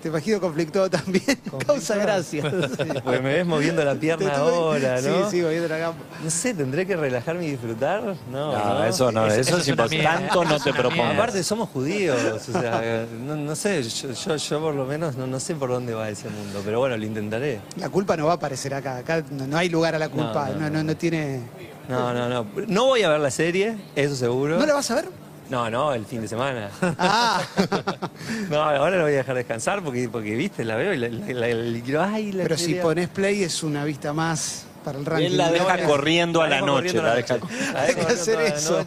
te 0.01 0.07
imagino 0.07 0.39
conflictuado 0.39 0.89
también, 0.89 1.25
causa 1.65 1.95
gracia. 1.95 2.43
Porque 3.03 3.19
me 3.19 3.33
ves 3.33 3.45
moviendo 3.45 3.83
la 3.83 3.95
pierna 3.95 4.33
ahora, 4.37 5.01
¿no? 5.01 5.29
Sí, 5.29 5.37
sí, 5.37 5.41
moviendo 5.41 5.67
la 5.67 5.77
gamba. 5.77 5.99
No 6.23 6.29
sé, 6.29 6.53
¿tendré 6.53 6.85
que 6.85 6.95
relajarme 6.95 7.45
y 7.45 7.51
disfrutar? 7.51 8.01
No, 8.31 8.51
No, 8.51 8.73
no. 8.79 8.83
eso 8.85 9.11
no, 9.11 9.27
Es- 9.27 9.33
eso, 9.39 9.49
eso 9.51 9.57
es 9.59 9.67
imposible. 9.67 10.03
Tanto 10.05 10.43
no 10.45 10.59
te 10.59 10.71
mierda. 10.73 11.11
Aparte 11.11 11.43
somos 11.43 11.69
judíos, 11.69 12.17
o 12.47 12.51
sea, 12.61 13.05
no, 13.25 13.35
no 13.35 13.55
sé, 13.55 13.83
yo, 13.83 14.11
yo, 14.11 14.35
yo 14.35 14.59
por 14.61 14.73
lo 14.73 14.85
menos 14.85 15.15
no, 15.15 15.27
no 15.27 15.39
sé 15.39 15.55
por 15.55 15.69
dónde 15.69 15.93
va 15.93 16.09
ese 16.09 16.29
mundo, 16.29 16.61
pero 16.63 16.79
bueno, 16.79 16.95
lo 16.97 17.05
intentaré. 17.05 17.59
La 17.77 17.89
culpa 17.89 18.15
no 18.17 18.25
va 18.25 18.33
a 18.33 18.35
aparecer 18.35 18.73
acá, 18.73 18.97
acá 18.97 19.23
no, 19.31 19.47
no 19.47 19.57
hay 19.57 19.69
lugar 19.69 19.95
a 19.95 19.99
la 19.99 20.09
culpa, 20.09 20.49
No, 20.49 20.53
no, 20.55 20.59
no, 20.61 20.69
no, 20.69 20.83
no 20.83 20.95
tiene... 20.97 21.41
No, 21.89 22.13
no, 22.13 22.29
no. 22.29 22.45
No 22.67 22.85
voy 22.85 23.01
a 23.01 23.09
ver 23.09 23.19
la 23.19 23.31
serie, 23.31 23.75
eso 23.95 24.15
seguro. 24.15 24.59
¿No 24.59 24.65
la 24.67 24.75
vas 24.75 24.91
a 24.91 24.95
ver? 24.95 25.05
No, 25.49 25.69
no, 25.69 25.93
el 25.93 26.05
fin 26.05 26.21
de 26.21 26.27
semana. 26.27 26.69
Ah, 26.99 27.41
No, 28.49 28.61
ahora 28.61 28.97
la 28.97 29.03
voy 29.03 29.13
a 29.13 29.17
dejar 29.17 29.35
descansar 29.35 29.81
porque, 29.83 30.07
porque 30.09 30.35
viste, 30.35 30.63
la 30.63 30.75
veo 30.75 30.93
y 30.93 30.97
la, 30.97 31.09
la- 31.09 31.33
la- 31.33 31.47
la 31.55 31.81
quiero, 31.83 32.03
ay, 32.03 32.31
la 32.31 32.43
pero 32.43 32.57
si 32.57 32.75
pones 32.75 33.09
play 33.09 33.43
es 33.43 33.63
una 33.63 33.83
vista 33.83 34.13
más 34.13 34.65
para 34.83 34.97
el 34.99 35.05
ranking. 35.05 35.25
Él 35.27 35.37
la 35.37 35.51
deja 35.51 35.83
corriendo 35.85 36.41
a 36.41 36.47
la 36.47 36.61
noche. 36.61 36.93
La 37.01 37.15
deja... 37.15 37.37
Hay 37.75 37.93
que 37.95 38.01
hacer 38.01 38.39
eso. 38.41 38.79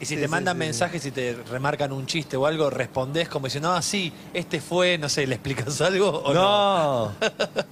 Y 0.00 0.04
si 0.06 0.14
Sí, 0.14 0.16
te 0.16 0.22
sí, 0.22 0.28
mandan 0.28 0.54
sí. 0.56 0.58
mensajes 0.58 1.04
y 1.06 1.10
te 1.10 1.36
remarcan 1.50 1.92
un 1.92 2.06
chiste 2.06 2.36
o 2.36 2.46
algo, 2.46 2.70
respondés 2.70 3.28
como 3.28 3.46
diciendo, 3.46 3.72
no, 3.72 3.80
sí, 3.82 4.12
este 4.34 4.60
fue, 4.60 4.98
no 4.98 5.08
sé, 5.08 5.26
¿le 5.26 5.34
explicas 5.36 5.80
algo 5.80 6.08
o 6.10 6.32
no? 6.34 6.40
No, 6.40 7.12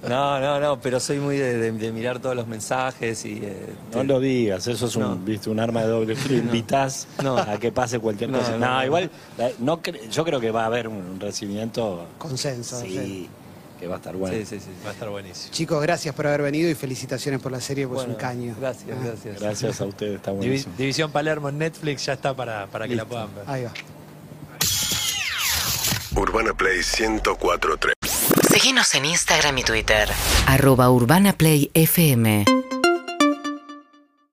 no, 0.07 0.39
no, 0.39 0.59
no, 0.59 0.79
pero 0.81 0.99
soy 0.99 1.19
muy 1.19 1.37
de, 1.37 1.57
de- 1.57 1.71
de 1.71 1.91
mirar 1.91 2.19
todos 2.19 2.35
los 2.35 2.47
mensajes 2.47 3.23
y... 3.25 3.39
eh, 3.43 3.73
No 3.93 4.01
te- 4.01 4.03
lo 4.07 4.19
digas, 4.19 4.67
eso 4.67 4.85
es 4.87 4.95
un, 4.95 5.03
No. 5.03 5.15
¿viste? 5.15 5.49
un 5.49 5.59
arma 5.59 5.81
de 5.81 5.87
doble 5.87 6.15
filo. 6.15 6.37
Invitás 6.39 7.07
No. 7.23 7.37
a 7.37 7.57
que 7.57 7.71
pase 7.71 7.99
cualquier 7.99 8.29
No, 8.29 8.39
cosa. 8.39 8.51
no, 8.51 8.57
No, 8.59 8.75
no. 8.79 8.85
igual, 8.85 9.09
la- 9.37 9.51
no 9.59 9.81
cre- 9.81 10.09
yo 10.09 10.23
creo 10.25 10.39
que 10.39 10.51
va 10.51 10.63
a 10.63 10.65
haber 10.67 10.87
un 10.87 11.19
recibimiento. 11.19 12.05
Consenso, 12.17 12.79
Sí, 12.81 12.89
sí. 12.91 13.29
Que 13.79 13.87
va 13.87 13.95
a 13.95 13.97
estar 13.97 14.15
bueno. 14.15 14.35
Sí, 14.37 14.45
sí, 14.45 14.59
sí. 14.59 14.69
Va 14.85 14.89
a 14.89 14.93
estar 14.93 15.09
buenísimo. 15.09 15.53
Chicos, 15.53 15.81
gracias 15.81 16.13
por 16.13 16.27
haber 16.27 16.41
venido 16.41 16.69
y 16.69 16.75
felicitaciones 16.75 17.41
por 17.41 17.51
la 17.51 17.61
serie, 17.61 17.87
pues 17.87 17.97
Bueno, 17.97 18.13
un 18.13 18.19
caño. 18.19 18.55
Gracias, 18.59 18.89
Ah, 18.91 19.01
gracias. 19.03 19.39
Gracias 19.39 19.81
a 19.81 19.85
ustedes, 19.85 20.15
está 20.17 20.31
buenísimo. 20.31 20.73
División 20.77 21.11
Palermo 21.11 21.49
en 21.49 21.57
Netflix 21.57 22.05
ya 22.05 22.13
está 22.13 22.33
para, 22.35 22.67
para 22.67 22.87
que 22.87 22.95
la 22.95 23.05
puedan 23.05 23.33
ver. 23.35 23.43
Ahí 23.47 23.63
va. 23.63 23.71
Urbana 26.15 26.53
Play 26.53 26.77
1043. 26.77 27.93
Síguenos 28.51 28.93
en 28.95 29.05
Instagram 29.05 29.57
y 29.59 29.63
Twitter. 29.63 30.09
Arroba 30.47 30.89
Urbana 30.91 31.33
Play 31.33 31.71
FM. 31.73 32.45